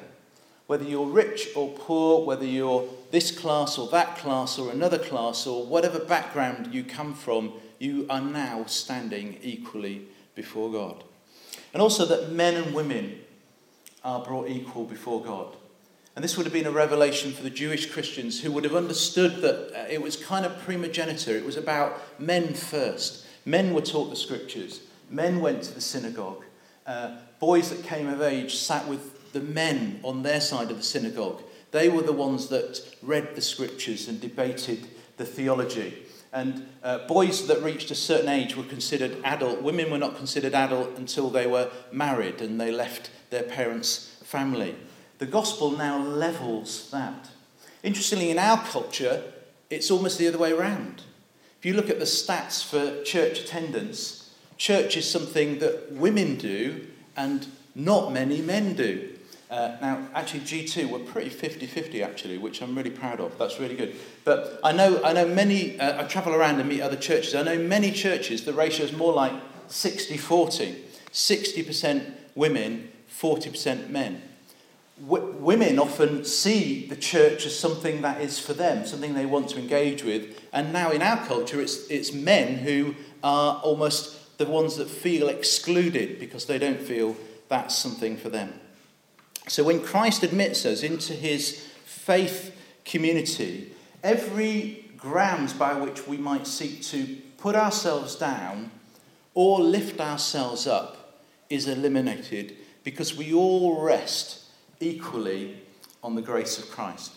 Whether 0.66 0.86
you're 0.86 1.06
rich 1.06 1.50
or 1.56 1.70
poor, 1.70 2.26
whether 2.26 2.46
you're 2.46 2.90
this 3.12 3.30
class 3.30 3.78
or 3.78 3.88
that 3.90 4.18
class 4.18 4.58
or 4.58 4.72
another 4.72 4.98
class 4.98 5.46
or 5.46 5.64
whatever 5.64 6.00
background 6.00 6.74
you 6.74 6.84
come 6.84 7.14
from, 7.14 7.54
you 7.78 8.08
are 8.10 8.22
now 8.22 8.66
standing 8.66 9.38
equally 9.44 10.08
before 10.34 10.72
God. 10.72 11.04
And 11.72 11.84
also 11.84 12.04
that 12.06 12.32
men 12.32 12.56
and 12.56 12.74
women 12.74 13.20
are 14.04 14.24
brought 14.24 14.50
equal 14.50 14.86
before 14.86 15.22
God. 15.22 15.56
And 16.16 16.24
this 16.24 16.38
would 16.38 16.46
have 16.46 16.54
been 16.54 16.66
a 16.66 16.72
revelation 16.72 17.34
for 17.34 17.44
the 17.44 17.50
Jewish 17.50 17.92
Christians 17.92 18.42
who 18.42 18.52
would 18.54 18.64
have 18.64 18.76
understood 18.76 19.42
that 19.42 19.74
uh, 19.76 19.86
it 19.90 20.02
was 20.02 20.16
kind 20.16 20.46
of 20.46 20.58
primogeniture. 20.60 21.36
It 21.36 21.46
was 21.46 21.58
about 21.58 22.02
men 22.20 22.54
first. 22.54 23.26
Men 23.46 23.74
were 23.74 23.82
taught 23.82 24.10
the 24.10 24.16
scriptures, 24.16 24.82
men 25.10 25.40
went 25.40 25.64
to 25.64 25.74
the 25.74 25.82
synagogue. 25.82 26.44
Uh, 26.88 27.18
boys 27.40 27.70
that 27.70 27.84
came 27.84 28.08
of 28.08 28.22
age 28.22 28.56
sat 28.56 28.88
with 28.88 29.34
the 29.34 29.42
men 29.42 30.00
on 30.04 30.24
their 30.24 30.42
side 30.42 30.72
of 30.72 30.78
the 30.78 30.84
synagogue. 30.84 31.44
They 31.72 31.90
were 31.90 32.02
the 32.02 32.14
ones 32.14 32.48
that 32.48 32.96
read 33.04 33.36
the 33.36 33.42
scriptures 33.42 34.08
and 34.08 34.20
debated 34.20 34.88
the 35.18 35.26
theology. 35.26 36.06
And 36.32 36.68
uh, 36.84 37.08
boys 37.08 37.48
that 37.48 37.62
reached 37.62 37.92
a 37.92 37.96
certain 37.96 38.30
age 38.30 38.56
were 38.56 38.64
considered 38.64 39.18
adult. 39.24 39.62
Women 39.62 39.92
were 39.92 39.98
not 39.98 40.18
considered 40.18 40.54
adult 40.54 40.98
until 40.98 41.30
they 41.30 41.48
were 41.48 41.70
married 41.92 42.42
and 42.42 42.60
they 42.60 42.72
left 42.72 43.10
their 43.30 43.44
parents' 43.44 44.18
family. 44.24 44.76
The 45.18 45.26
gospel 45.26 45.72
now 45.72 45.98
levels 45.98 46.90
that. 46.92 47.30
Interestingly, 47.84 48.32
in 48.32 48.40
our 48.40 48.62
culture, 48.66 49.24
it's 49.70 49.90
almost 49.90 50.18
the 50.18 50.28
other 50.28 50.38
way 50.38 50.52
around. 50.52 51.04
If 51.60 51.66
you 51.66 51.74
look 51.74 51.90
at 51.90 52.00
the 52.00 52.06
stats 52.06 52.64
for 52.64 53.04
church 53.04 53.40
attendance, 53.40 54.34
church 54.58 54.98
is 54.98 55.10
something 55.10 55.60
that 55.60 55.92
women 55.92 56.36
do 56.36 56.88
and 57.16 57.48
not 57.76 58.12
many 58.12 58.42
men 58.42 58.76
do. 58.76 59.10
Uh, 59.50 59.78
now, 59.82 60.08
actually, 60.14 60.42
G2 60.42 60.90
were 60.90 61.00
pretty 61.00 61.30
50 61.30 61.66
50, 61.66 62.04
actually, 62.04 62.38
which 62.38 62.62
I'm 62.62 62.76
really 62.76 62.90
proud 62.90 63.22
of. 63.22 63.38
That's 63.38 63.60
really 63.60 63.76
good. 63.76 63.96
But 64.26 64.60
I 64.64 64.74
know, 64.74 65.02
I 65.04 65.14
know 65.14 65.28
many, 65.28 65.80
uh, 65.80 66.04
I 66.04 66.08
travel 66.08 66.34
around 66.34 66.60
and 66.60 66.68
meet 66.68 66.82
other 66.82 66.98
churches. 66.98 67.36
I 67.36 67.44
know 67.44 67.58
many 67.58 67.92
churches, 67.92 68.44
the 68.44 68.54
ratio 68.54 68.86
is 68.86 68.92
more 68.92 69.14
like 69.14 69.34
60 69.68 70.18
40. 70.18 70.84
60% 71.14 72.12
women, 72.36 72.92
40% 73.10 73.90
men 73.90 74.22
w- 75.02 75.36
women 75.40 75.80
often 75.80 76.26
see 76.26 76.88
the 76.88 76.96
church 76.96 77.46
as 77.46 77.58
something 77.58 78.02
that 78.02 78.22
is 78.22 78.40
for 78.40 78.54
them, 78.54 78.86
something 78.86 79.14
they 79.14 79.26
want 79.26 79.50
to 79.50 79.60
engage 79.60 80.04
with. 80.04 80.40
And 80.54 80.72
now 80.72 80.92
in 80.92 81.02
our 81.02 81.26
culture, 81.26 81.62
it's, 81.62 81.88
it's 81.90 82.14
men 82.14 82.58
who 82.58 82.96
are 83.24 83.60
almost 83.62 84.38
the 84.38 84.46
ones 84.46 84.78
that 84.78 84.90
feel 84.90 85.30
excluded 85.30 86.20
because 86.20 86.46
they 86.46 86.58
don't 86.58 86.82
feel 86.82 87.16
that's 87.48 87.76
something 87.76 88.18
for 88.18 88.30
them. 88.30 88.54
So 89.48 89.64
when 89.64 89.82
Christ 89.82 90.24
admits 90.24 90.66
us 90.66 90.82
into 90.82 91.14
his 91.14 91.68
faith 91.86 92.56
community, 92.84 93.72
every 94.04 94.86
ground 94.98 95.54
by 95.60 95.76
which 95.76 96.08
we 96.08 96.18
might 96.18 96.48
seek 96.48 96.82
to 96.82 97.18
put 97.38 97.56
ourselves 97.56 98.16
down 98.16 98.72
or 99.34 99.60
lift 99.60 100.00
ourselves 100.00 100.66
up 100.66 101.22
is 101.50 101.68
eliminated 101.68 102.56
because 102.84 103.16
we 103.16 103.34
all 103.34 103.82
rest 103.82 104.45
equally 104.80 105.58
on 106.04 106.16
the 106.16 106.22
grace 106.22 106.58
of 106.58 106.70
Christ. 106.70 107.14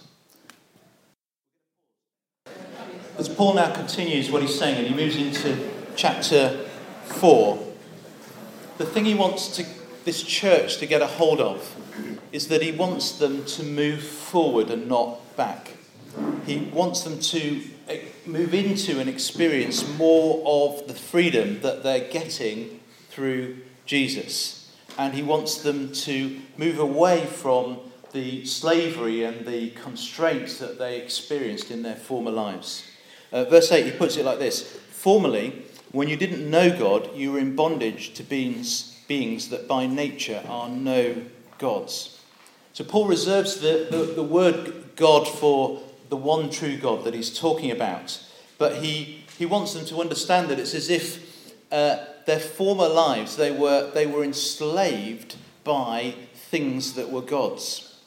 As 3.19 3.29
Paul 3.29 3.55
now 3.55 3.75
continues 3.75 4.31
what 4.31 4.43
he's 4.43 4.59
saying 4.59 4.77
and 4.77 4.87
he 4.87 4.95
moves 4.95 5.17
into 5.17 5.71
chapter 5.97 6.65
4, 7.05 7.67
the 8.79 8.87
thing 8.87 9.05
he 9.05 9.15
wants 9.15 9.57
to, 9.57 9.67
this 10.05 10.23
church 10.23 10.79
to 10.79 10.87
get 10.87 11.03
a 11.03 11.07
hold 11.07 11.41
of 11.41 11.75
is 12.31 12.49
that 12.49 12.63
he 12.63 12.71
wants 12.71 13.19
them 13.19 13.45
to 13.45 13.65
move 13.65 14.03
forward 14.03 14.71
and 14.71 14.89
not 14.89 15.37
back. 15.37 15.75
He 16.47 16.59
wants 16.73 17.03
them 17.03 17.19
to 17.19 17.63
eh, 17.89 18.01
move 18.25 18.55
into 18.55 19.01
and 19.01 19.09
experience 19.09 19.87
more 19.99 20.43
of 20.45 20.87
the 20.87 20.95
freedom 20.95 21.61
that 21.63 21.83
they're 21.83 22.09
getting 22.09 22.81
through 23.11 23.59
Jesus 23.85 24.58
and 24.99 25.15
he 25.15 25.23
wants 25.23 25.63
them 25.63 25.93
to 25.93 26.41
move 26.57 26.79
away 26.79 27.25
from 27.25 27.79
the 28.13 28.45
slavery 28.45 29.23
and 29.23 29.47
the 29.47 29.71
constraints 29.71 30.59
that 30.59 30.79
they 30.79 31.01
experienced 31.01 31.71
in 31.71 31.83
their 31.83 31.95
former 31.95 32.31
lives. 32.31 32.85
Uh, 33.33 33.45
verse 33.45 33.71
8, 33.71 33.85
he 33.85 33.93
puts 33.93 34.17
it 34.17 34.25
like 34.25 34.39
this 34.39 34.63
Formerly, 34.91 35.63
when 35.93 36.09
you 36.09 36.17
didn't 36.17 36.51
know 36.51 36.77
God, 36.77 37.15
you 37.15 37.33
were 37.33 37.39
in 37.39 37.55
bondage 37.55 38.13
to 38.15 38.23
beings, 38.23 39.01
beings 39.07 39.49
that 39.51 39.69
by 39.69 39.87
nature 39.87 40.43
are 40.49 40.69
no 40.69 41.23
gods. 41.59 42.21
So 42.73 42.85
Paul 42.85 43.07
reserves 43.07 43.61
the, 43.61 43.89
the, 43.91 44.15
the 44.15 44.23
word 44.23 44.97
God 44.97 45.27
for 45.29 45.81
the 46.09 46.17
one 46.17 46.51
true 46.51 46.77
God 46.77 47.05
that 47.05 47.15
he's 47.15 47.39
talking 47.39 47.71
about, 47.71 48.21
but 48.59 48.83
he 48.83 49.25
he 49.39 49.47
wants 49.47 49.73
them 49.73 49.87
to 49.87 50.01
understand 50.01 50.49
that 50.49 50.59
it's 50.59 50.75
as 50.75 50.91
if 50.91 51.38
uh, 51.71 51.99
their 52.27 52.39
former 52.39 52.89
lives, 52.89 53.37
they 53.37 53.51
were, 53.51 53.91
they 53.93 54.07
were 54.07 54.25
enslaved 54.25 55.37
by 55.65 56.15
things 56.35 56.95
that 56.95 57.11
were 57.11 57.23
gods. 57.23 58.01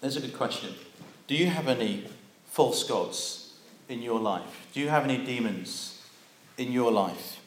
There's 0.00 0.16
a 0.16 0.20
good 0.20 0.36
question. 0.36 0.74
Do 1.26 1.34
you 1.34 1.46
have 1.46 1.68
any 1.68 2.04
false 2.46 2.84
gods 2.84 3.54
in 3.88 4.02
your 4.02 4.20
life? 4.20 4.66
Do 4.72 4.80
you 4.80 4.88
have 4.88 5.04
any 5.04 5.18
demons 5.18 6.02
in 6.58 6.72
your 6.72 6.92
life? 6.92 7.40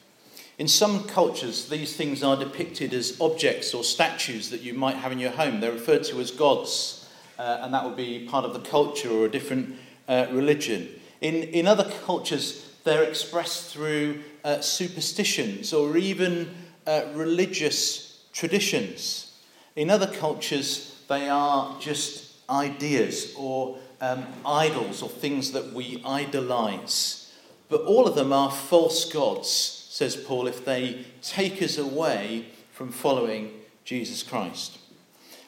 In 0.57 0.67
some 0.67 1.05
cultures, 1.05 1.69
these 1.69 1.95
things 1.95 2.21
are 2.21 2.35
depicted 2.35 2.93
as 2.93 3.19
objects 3.21 3.73
or 3.73 3.83
statues 3.83 4.49
that 4.49 4.61
you 4.61 4.73
might 4.73 4.97
have 4.97 5.13
in 5.13 5.19
your 5.19 5.31
home. 5.31 5.61
They're 5.61 5.71
referred 5.71 6.03
to 6.05 6.19
as 6.19 6.31
gods, 6.31 7.09
uh, 7.37 7.59
and 7.61 7.73
that 7.73 7.85
would 7.85 7.95
be 7.95 8.27
part 8.29 8.43
of 8.43 8.53
the 8.53 8.59
culture 8.59 9.09
or 9.09 9.25
a 9.25 9.31
different 9.31 9.77
uh, 10.09 10.27
religion. 10.31 10.89
In, 11.21 11.43
in 11.43 11.65
other 11.65 11.89
cultures, 12.05 12.69
they're 12.83 13.03
expressed 13.03 13.73
through 13.73 14.21
uh, 14.43 14.61
superstitions 14.61 15.73
or 15.73 15.97
even 15.97 16.49
uh, 16.85 17.03
religious 17.13 18.23
traditions. 18.33 19.33
In 19.75 19.89
other 19.89 20.07
cultures, 20.07 21.01
they 21.07 21.29
are 21.29 21.79
just 21.79 22.33
ideas 22.49 23.33
or 23.37 23.77
um, 24.01 24.25
idols 24.45 25.01
or 25.01 25.09
things 25.09 25.51
that 25.51 25.73
we 25.73 26.01
idolize. 26.05 27.31
But 27.69 27.81
all 27.81 28.07
of 28.07 28.15
them 28.15 28.33
are 28.33 28.51
false 28.51 29.11
gods, 29.11 29.49
says 29.49 30.15
Paul, 30.15 30.47
if 30.47 30.65
they 30.65 31.05
take 31.21 31.61
us 31.61 31.77
away 31.77 32.45
from 32.71 32.91
following 32.91 33.51
Jesus 33.83 34.23
Christ. 34.23 34.77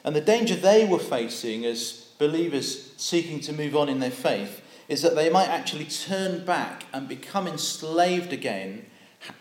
And 0.04 0.14
the 0.14 0.20
danger 0.20 0.54
they 0.54 0.84
were 0.84 0.98
facing 0.98 1.64
as 1.64 2.08
believers 2.18 2.92
seeking 2.96 3.40
to 3.40 3.52
move 3.52 3.76
on 3.76 3.88
in 3.88 4.00
their 4.00 4.10
faith 4.10 4.61
is 4.92 5.00
that 5.00 5.14
they 5.14 5.30
might 5.30 5.48
actually 5.48 5.86
turn 5.86 6.44
back 6.44 6.84
and 6.92 7.08
become 7.08 7.48
enslaved 7.48 8.30
again, 8.30 8.84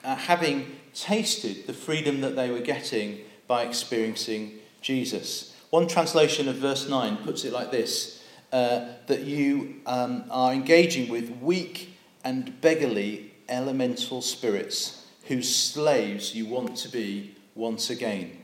uh, 0.02 0.16
having 0.16 0.78
tasted 0.94 1.68
the 1.68 1.74
freedom 1.74 2.22
that 2.22 2.38
they 2.38 2.50
were 2.50 2.62
getting 2.62 3.20
by 3.48 3.64
experiencing 3.64 4.54
Jesus. 4.80 5.54
One 5.70 5.90
translation 5.90 6.48
of 6.48 6.56
verse 6.56 6.88
9 6.88 7.18
puts 7.18 7.44
it 7.44 7.52
like 7.52 7.70
this 7.70 8.24
uh, 8.54 8.94
that 9.08 9.24
you 9.24 9.82
um, 9.86 10.24
are 10.32 10.54
engaging 10.54 11.10
with 11.10 11.30
weak 11.42 11.98
and 12.24 12.62
beggarly 12.62 13.34
elemental 13.50 14.22
spirits 14.22 15.06
whose 15.26 15.54
slaves 15.54 16.34
you 16.34 16.46
want 16.46 16.78
to 16.78 16.88
be 16.88 17.36
once 17.56 17.90
again. 17.90 18.38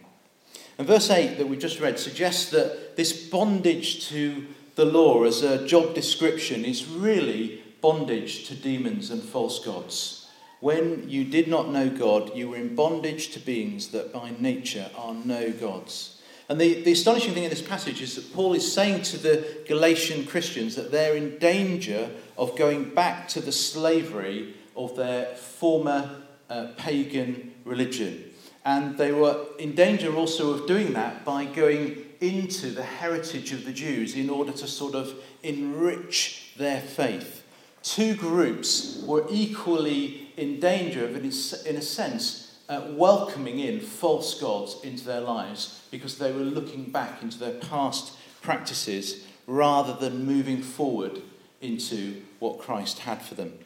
And 0.78 0.86
verse 0.86 1.10
8 1.10 1.38
that 1.38 1.48
we 1.48 1.56
just 1.56 1.80
read 1.80 2.00
suggests 2.00 2.52
that 2.52 2.98
this 2.98 3.30
bondage 3.30 4.10
to 4.10 4.46
the 4.78 4.86
law 4.86 5.24
as 5.24 5.42
a 5.42 5.66
job 5.66 5.96
description 5.96 6.64
is 6.64 6.86
really 6.86 7.64
bondage 7.82 8.46
to 8.46 8.54
demons 8.54 9.10
and 9.10 9.24
false 9.24 9.58
gods. 9.66 10.30
When 10.60 11.10
you 11.10 11.24
did 11.24 11.48
not 11.48 11.70
know 11.70 11.90
God, 11.90 12.36
you 12.36 12.50
were 12.50 12.58
in 12.58 12.76
bondage 12.76 13.30
to 13.30 13.40
beings 13.40 13.88
that 13.88 14.14
by 14.14 14.34
nature 14.38 14.92
are 14.96 15.16
no 15.16 15.52
gods. 15.52 16.22
And 16.48 16.62
the, 16.62 16.84
the 16.84 16.92
astonishing 16.92 17.34
thing 17.34 17.44
in 17.44 17.50
this 17.50 17.62
passage 17.62 18.04
is 18.04 18.16
that 18.16 18.32
Paul 18.36 18.54
is 18.54 18.72
saying 18.72 19.02
to 19.04 19.18
the 19.18 19.64
Galatian 19.68 20.28
Christians 20.28 20.76
that 20.76 20.92
they're 20.92 21.16
in 21.16 21.40
danger 21.40 22.12
of 22.38 22.56
going 22.56 22.94
back 22.94 23.28
to 23.30 23.42
the 23.42 23.52
slavery 23.52 24.54
of 24.76 24.96
their 24.96 25.26
former 25.36 26.22
uh, 26.52 26.68
pagan 26.78 27.56
religion. 27.66 28.26
And 28.64 28.96
they 28.96 29.12
were 29.12 29.44
in 29.58 29.74
danger 29.74 30.16
also 30.16 30.52
of 30.52 30.68
doing 30.68 30.94
that 30.94 31.26
by 31.26 31.46
going 31.46 32.07
into 32.22 32.72
the 32.72 32.84
heritage 32.84 33.52
of 33.52 33.66
the 33.66 33.74
Jews 33.74 34.16
in 34.16 34.30
order 34.30 34.52
to 34.52 34.68
sort 34.68 34.96
of 34.96 35.14
enrich 35.44 36.54
their 36.58 36.82
faith. 36.82 37.44
Two 37.84 38.16
groups 38.16 39.02
were 39.06 39.26
equally 39.30 40.30
in 40.38 40.60
danger 40.60 41.06
of, 41.06 41.16
in 41.16 41.76
a 41.76 41.82
sense, 41.82 42.58
uh, 42.70 42.82
welcoming 42.90 43.60
in 43.60 43.80
false 43.80 44.40
gods 44.40 44.78
into 44.84 45.06
their 45.06 45.22
lives 45.22 45.88
because 45.90 46.18
they 46.18 46.32
were 46.32 46.40
looking 46.40 46.86
back 46.86 47.22
into 47.22 47.40
their 47.40 47.54
past 47.54 48.18
practices 48.42 49.26
rather 49.46 49.94
than 49.94 50.26
moving 50.26 50.62
forward 50.62 51.22
into 51.62 52.22
what 52.40 52.60
Christ 52.60 53.00
had 53.00 53.22
for 53.22 53.36
them. 53.36 53.58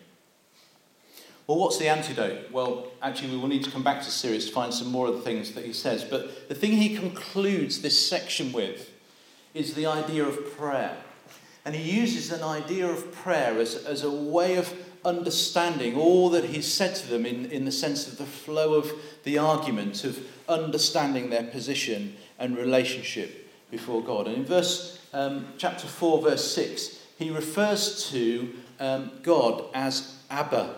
Well, 1.47 1.58
what's 1.58 1.77
the 1.77 1.89
antidote? 1.89 2.51
Well, 2.51 2.88
actually, 3.01 3.32
we 3.32 3.38
will 3.38 3.47
need 3.47 3.63
to 3.63 3.71
come 3.71 3.84
back 3.84 4.01
to 4.04 4.12
series 4.12 4.45
to 4.47 4.54
find 4.54 4.73
some 4.73 4.89
more 4.89 5.08
of 5.08 5.15
the 5.15 5.21
things 5.21 5.51
that 5.54 5.65
he 5.65 5.73
says. 5.73 6.04
But 6.04 6.47
the 6.47 6.56
thing 6.56 6.73
he 6.73 6.95
concludes 6.95 7.82
this 7.82 8.08
section 8.08 8.54
with 8.54 8.91
is 9.54 9.73
the 9.73 9.86
idea 9.86 10.25
of 10.25 10.56
prayer. 10.56 10.95
And 11.65 11.75
he 11.75 11.99
uses 11.99 12.32
an 12.32 12.43
idea 12.43 12.88
of 12.88 13.12
prayer 13.12 13.60
as, 13.60 13.75
as 13.75 14.04
a 14.04 14.12
way 14.12 14.56
of 14.56 14.73
understanding 15.04 15.95
all 15.95 16.30
that 16.30 16.45
he's 16.45 16.71
said 16.71 16.95
to 16.95 17.08
them 17.08 17.25
in, 17.25 17.47
in 17.47 17.65
the 17.65 17.71
sense 17.71 18.08
of 18.08 18.17
the 18.17 18.25
flow 18.25 18.75
of 18.75 18.91
the 19.23 19.38
argument, 19.38 20.04
of 20.04 20.19
understanding 20.47 21.30
their 21.30 21.43
position 21.43 22.15
and 22.39 22.58
relationship 22.58 23.49
before 23.69 24.04
God. 24.04 24.27
And 24.27 24.38
in 24.38 24.45
verse 24.45 24.99
um, 25.13 25.47
chapter 25.58 25.88
4, 25.88 26.21
verse 26.21 26.54
6, 26.54 26.99
he 27.17 27.30
refers 27.30 28.10
to 28.12 28.54
um, 28.80 29.12
God 29.21 29.65
as 29.73 30.17
Abba. 30.30 30.75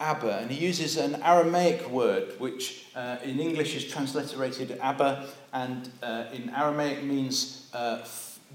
Abba, 0.00 0.38
and 0.38 0.50
he 0.50 0.64
uses 0.64 0.96
an 0.96 1.22
Aramaic 1.22 1.88
word 1.90 2.32
which 2.38 2.86
uh, 2.96 3.18
in 3.22 3.38
English 3.38 3.76
is 3.76 3.84
transliterated 3.84 4.78
Abba, 4.80 5.26
and 5.52 5.90
uh, 6.02 6.24
in 6.32 6.50
Aramaic 6.50 7.04
means 7.04 7.68
uh, 7.74 8.04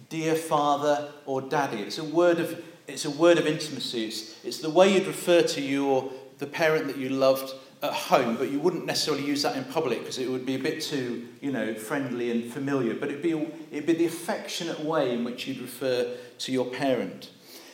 dear 0.10 0.36
father 0.36 1.12
or 1.26 1.42
daddy. 1.42 1.82
It's 1.82 2.00
a 2.00 2.04
word 2.04 2.40
of, 2.40 2.64
it's 2.88 3.06
a 3.06 3.12
word 3.12 3.38
of 3.38 3.46
intimacy. 3.46 4.06
It's, 4.06 4.44
it's 4.44 4.58
the 4.58 4.70
way 4.70 4.94
you'd 4.94 5.08
refer 5.08 5.44
to 5.44 5.62
your, 5.62 6.12
the 6.40 6.48
parent 6.48 6.88
that 6.88 6.98
you 6.98 7.10
loved 7.10 7.54
at 7.84 7.94
home, 7.94 8.36
but 8.38 8.50
you 8.50 8.60
wouldn't 8.60 8.86
necessarily 8.86 9.24
use 9.24 9.44
that 9.44 9.56
in 9.56 9.64
public 9.66 10.00
because 10.00 10.18
it 10.18 10.30
would 10.30 10.46
be 10.46 10.56
a 10.56 10.60
bit 10.60 10.82
too, 10.82 11.28
you 11.42 11.52
know, 11.52 11.76
friendly 11.76 12.32
and 12.32 12.52
familiar. 12.52 12.96
But 12.96 13.10
it'd 13.10 13.22
be, 13.22 13.34
it'd 13.72 13.86
be 13.86 13.94
the 13.94 14.06
affectionate 14.06 14.80
way 14.80 15.14
in 15.14 15.24
which 15.24 15.48
you'd 15.48 15.62
refer 15.62 16.16
to 16.40 16.52
your 16.52 16.66
parent. 16.66 17.30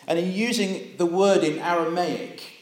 And 0.08 0.20
in 0.20 0.32
using 0.32 0.96
the 0.98 1.06
word 1.06 1.44
in 1.44 1.60
Aramaic, 1.60 2.61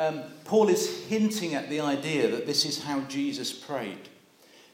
um, 0.00 0.22
Paul 0.46 0.70
is 0.70 1.04
hinting 1.04 1.54
at 1.54 1.68
the 1.68 1.80
idea 1.80 2.28
that 2.28 2.46
this 2.46 2.64
is 2.64 2.82
how 2.84 3.00
Jesus 3.02 3.52
prayed. 3.52 4.08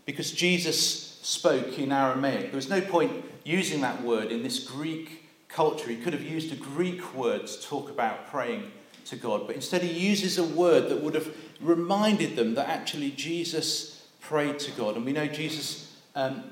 Because 0.04 0.30
Jesus 0.30 1.18
spoke 1.20 1.80
in 1.80 1.90
Aramaic. 1.90 2.52
There 2.52 2.56
was 2.56 2.70
no 2.70 2.80
point 2.80 3.24
using 3.44 3.80
that 3.80 4.04
word 4.04 4.30
in 4.30 4.44
this 4.44 4.60
Greek 4.60 5.28
culture. 5.48 5.90
He 5.90 5.96
could 5.96 6.12
have 6.12 6.22
used 6.22 6.52
a 6.52 6.56
Greek 6.56 7.12
word 7.12 7.48
to 7.48 7.60
talk 7.60 7.90
about 7.90 8.28
praying 8.28 8.70
to 9.06 9.16
God, 9.16 9.48
but 9.48 9.56
instead 9.56 9.82
he 9.82 9.92
uses 9.92 10.38
a 10.38 10.44
word 10.44 10.88
that 10.90 11.02
would 11.02 11.14
have 11.14 11.34
reminded 11.60 12.36
them 12.36 12.54
that 12.54 12.68
actually 12.68 13.10
Jesus 13.10 14.06
prayed 14.20 14.60
to 14.60 14.70
God. 14.72 14.94
And 14.94 15.04
we 15.04 15.12
know 15.12 15.26
Jesus, 15.26 15.96
um, 16.14 16.44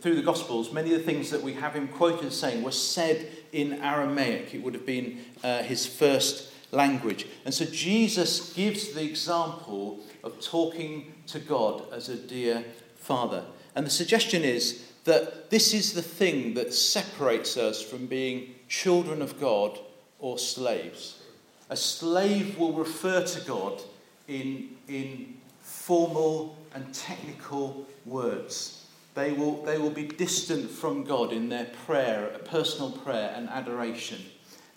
through 0.00 0.16
the 0.16 0.22
Gospels, 0.22 0.72
many 0.72 0.92
of 0.92 0.98
the 0.98 1.04
things 1.04 1.30
that 1.30 1.42
we 1.42 1.52
have 1.54 1.74
him 1.74 1.86
quoted 1.86 2.32
saying 2.32 2.64
were 2.64 2.72
said 2.72 3.28
in 3.52 3.74
Aramaic. 3.74 4.54
It 4.54 4.62
would 4.64 4.74
have 4.74 4.86
been 4.86 5.20
uh, 5.44 5.62
his 5.62 5.86
first 5.86 6.52
language. 6.72 7.26
And 7.44 7.54
so 7.54 7.64
Jesus 7.64 8.52
gives 8.52 8.92
the 8.92 9.04
example 9.04 10.00
of 10.24 10.40
talking 10.40 11.14
to 11.28 11.38
God 11.38 11.84
as 11.92 12.08
a 12.08 12.16
dear 12.16 12.64
father. 12.96 13.44
And 13.74 13.86
the 13.86 13.90
suggestion 13.90 14.42
is 14.42 14.86
that 15.04 15.50
this 15.50 15.72
is 15.72 15.92
the 15.92 16.02
thing 16.02 16.54
that 16.54 16.74
separates 16.74 17.56
us 17.56 17.80
from 17.82 18.06
being 18.06 18.54
children 18.68 19.22
of 19.22 19.40
God 19.40 19.78
or 20.18 20.38
slaves. 20.38 21.22
A 21.70 21.76
slave 21.76 22.58
will 22.58 22.72
refer 22.72 23.24
to 23.24 23.40
God 23.42 23.82
in, 24.28 24.76
in 24.88 25.34
formal 25.60 26.56
and 26.74 26.92
technical 26.92 27.86
words. 28.04 28.84
They 29.14 29.32
will, 29.32 29.62
they 29.64 29.78
will 29.78 29.90
be 29.90 30.06
distant 30.06 30.70
from 30.70 31.04
God 31.04 31.32
in 31.32 31.48
their 31.48 31.66
prayer, 31.86 32.38
personal 32.44 32.90
prayer 32.90 33.32
and 33.34 33.48
adoration. 33.48 34.20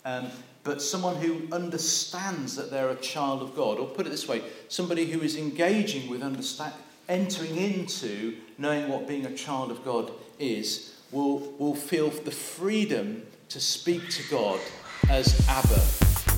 Um, 0.04 0.28
but 0.62 0.82
someone 0.82 1.16
who 1.16 1.42
understands 1.52 2.56
that 2.56 2.70
they're 2.70 2.90
a 2.90 2.96
child 2.96 3.42
of 3.42 3.56
God. 3.56 3.78
Or 3.78 3.86
put 3.86 4.06
it 4.06 4.10
this 4.10 4.28
way, 4.28 4.42
somebody 4.68 5.06
who 5.06 5.20
is 5.22 5.36
engaging 5.36 6.10
with 6.10 6.22
understand, 6.22 6.74
entering 7.08 7.56
into 7.56 8.36
knowing 8.58 8.88
what 8.88 9.08
being 9.08 9.26
a 9.26 9.34
child 9.34 9.70
of 9.70 9.84
God 9.84 10.12
is, 10.38 10.94
will, 11.10 11.38
will 11.58 11.74
feel 11.74 12.10
the 12.10 12.30
freedom 12.30 13.22
to 13.48 13.60
speak 13.60 14.08
to 14.10 14.22
God 14.30 14.60
as 15.08 15.48
Abba, 15.48 15.80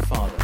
Father. 0.06 0.41